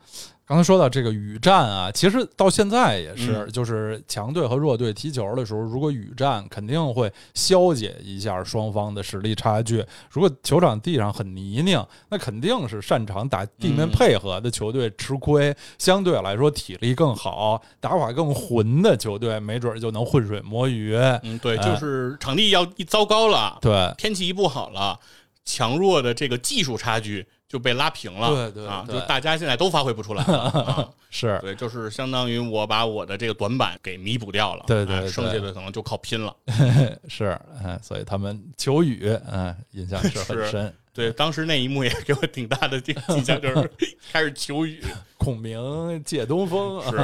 [0.46, 9.84] 刚才说到这个雨战啊，其实到现在也是，就是强队和弱队踢球的时候，如果雨战肯定会消解一下双方的实力差距。
[10.10, 15.54] 如果球场地上很泥泞，那肯定是擅长打地面配合的球队吃亏。
[15.76, 20.96] 相对来说，体力更好、打法更混的球队，没准就能浑水摸鱼。
[21.24, 24.98] 嗯，对，就是场地要一糟糕了，对，天气一不好了，
[25.44, 27.26] 强弱的这个技术差距。
[27.48, 31.38] 就被拉平了，对对啊，就大家现在都发挥不出来了， 是。
[31.40, 36.36] 对，就是相当于我把我的这个短板给弥补掉了，对对，剩下的可能就靠拼了，
[37.08, 40.72] 是，嗯，所以他们求雨，嗯，印象是很深。
[40.92, 43.70] 对，当时那一幕也给我挺大的这个 印象，就是
[44.12, 44.82] 开始求雨，
[45.18, 46.96] 孔明借东风，是，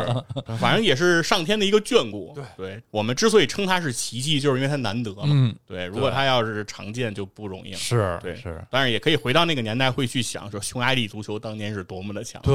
[0.58, 2.32] 反正也是上天的一个眷顾。
[2.34, 5.22] 对，对我们之所以称它是奇迹，就是因为它难得嘛。
[5.26, 7.76] 嗯，对，如果它要是常见就不容易了。
[7.78, 8.64] 是，对，是。
[8.70, 12.42] 但是也可以回到那个年代，会去想说匈牙利足球当年是多么的强。
[12.42, 12.54] 对，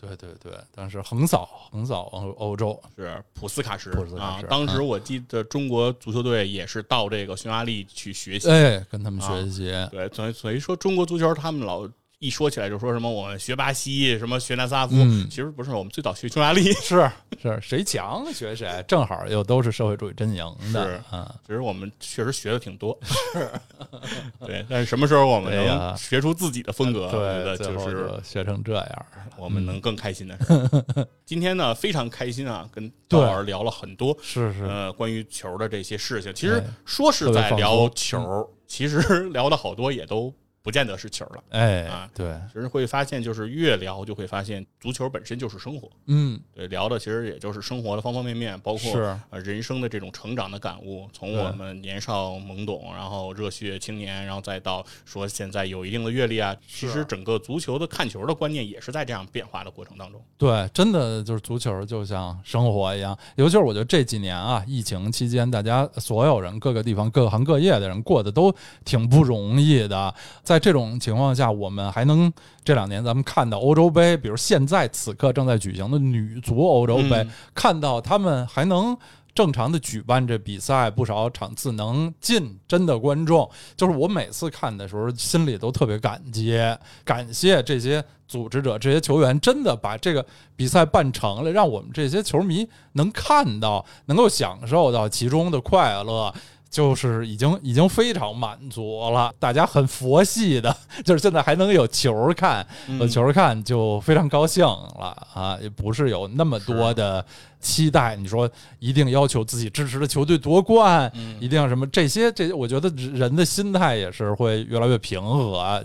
[0.00, 0.52] 对，对，对。
[0.74, 4.40] 当时横扫横扫欧欧洲，是普斯卡什啊。
[4.48, 9.70] 当时我记得中国足球队也是到这个匈牙利去学习，哎，跟他们学习。
[9.90, 10.78] 对，所以所以说。
[10.78, 11.88] 中国足球，他们老
[12.20, 14.94] 一说起来就说什么我们学巴西，什么学南斯拉夫，
[15.30, 17.08] 其实不是，我们最早学匈牙利，是
[17.40, 23.48] 是，谁强学谁，正好又都是社会主义阵营的，啊，其实我们确实学的挺多，是，
[24.44, 38.98] 对，但是什么时候我们能学出自己的风格，对，就是学成这样，我们能更开心的是， 今天呢非常开心啊，跟道老师聊了很多，是是，呃，关于球的这些事情，其实说是在聊球，其实
[39.30, 40.34] 聊的好多也都。
[40.68, 60.22] 不见得是球了，哎啊，对，其实会发现，就是越聊就会发现，足球本身就是生活，嗯，对，聊的其实也就是生活的方方面面，包括呃人生的这种成长的感悟，从我们年少懵懂，然后热血青年，然后再到说现在有一定的阅历啊，其实整个足球的看球的观念也是在这样变化的过程当中。
[60.36, 68.54] 对，真的就是足球就像生活一样，尤其是我觉得这几年啊，疫情期间，大家所有人各个地方各行各业的人过得都
[68.84, 70.57] 挺不容易的，在。
[70.58, 72.32] 这种情况下，我们还能
[72.64, 78.96] 这两年咱们看到欧洲杯，比如现在此刻正在举行的女足欧洲杯，看到他们还能
[79.34, 86.58] 正常的举办这比赛，不少场次能进真的观众，就是我每次看的时候，心里都特别感激，
[87.04, 90.26] 感谢这些组织者、这些球员，真的把这个
[90.56, 96.34] 比赛办成了，让我们这些球迷能看到，能够享受到其中的快乐。
[96.70, 100.74] 就是已经已经非常满足了，大家很佛系的，
[101.04, 102.66] 就是现在还能有球看，
[103.00, 105.58] 有球看就非常高兴了啊！
[105.62, 107.24] 也不是有那么多的
[107.58, 115.84] 期待，你说一定要求自己支持的球队夺冠，一定要什么这些这，我觉得人的心态也是会越来越平和，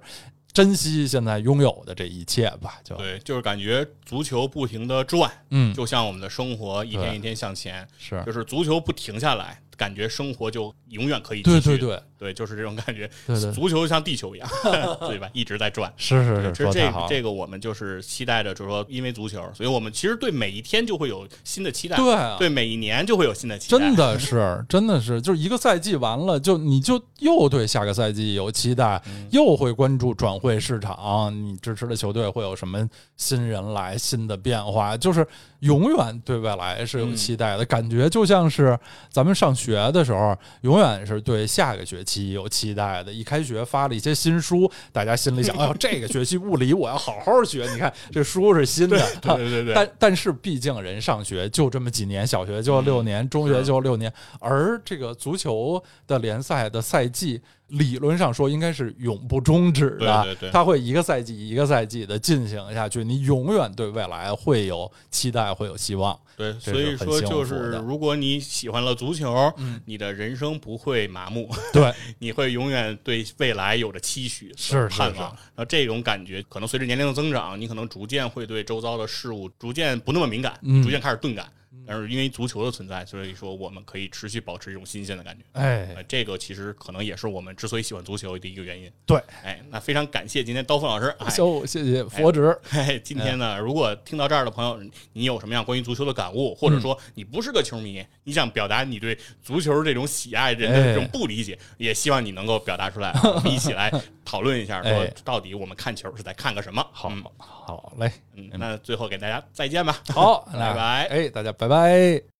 [0.51, 2.76] 珍惜现在拥有的这一切吧。
[2.84, 9.60] 就对，就是感觉足球不停的转，嗯，就像我们的生活一天一天向前，是，就是足球不停下来。
[9.84, 13.10] 感觉生活就永远可以继续，对对对对，就是这种感觉。
[13.27, 14.49] 对对，足球像地球一样，
[15.10, 15.30] 对吧？
[15.34, 15.91] 一直在转。
[15.97, 21.97] 是 是是，其实这个这个我们就是期待着，就是说，因为足球，所以我们其实对每一天就会有新的期待。
[21.97, 23.77] 对对，每一年就会有新的期待。
[23.77, 29.01] 真的 是，真的是，就是一个赛季完了，就你就又对下个赛季有期待，
[29.31, 32.88] 又会关注转会市场，你支持的球队会有什么
[33.18, 35.27] 新人来，新的变化，就是
[35.64, 38.77] 永远对未来是有期待的感觉，就像是
[39.10, 40.38] 咱们上学的时候。
[40.61, 43.11] 永远是对下个学期有期待的。
[43.11, 47.65] 一开学发了一些新书，大家心里想： 哎呦，这个学期物理我要好好学。
[47.72, 49.73] 你看这书是新的， 对对对。
[49.73, 57.41] 但但是毕竟人上学就这么几年，小学就六年，中学就六年，而这个足球的联赛的赛季。
[57.73, 66.17] 理论上说应该是永不终止的，对对对，它会一个赛季一个赛季的进行下去，你永远对未来会有期待，会有希望。
[66.35, 69.51] 对，所以说就是如果你喜欢了足球，
[69.85, 75.35] 你的人生不会麻木，对， 你会永远对未来有着期许、是盼望。
[75.55, 81.47] 那这种感觉可能随着年龄的增长，你可能逐渐会对周遭的事物逐渐不那么敏感，逐渐开始钝感。
[81.85, 85.43] 但是因为足球的存在，所以说我们可以持续保持一种新鲜的感觉。
[85.53, 88.91] 哎，这个其实可能也是我们之所以喜欢足球的一个原因。
[89.05, 91.13] 对，哎，那非常感谢今天刀锋老师。
[91.19, 91.29] 哎，
[91.65, 92.57] 谢谢佛指。
[92.63, 94.79] 嘿，今天呢，如果听到这儿的朋友，
[95.11, 103.91] 你有什么样关于足球的感悟，或者说你不是个球迷，你想表达你对足球这种喜爱人的这种不理解，也希望你能够表达出来， 我们一起来
[104.23, 106.85] 讨论一下，说到底我们看球是在看个什么？
[106.91, 108.11] 好，好嘞。
[108.35, 109.97] 嗯，那最后给大家再见吧。
[110.10, 111.07] 好， 拜拜。
[111.10, 112.23] 哎，大家拜拜。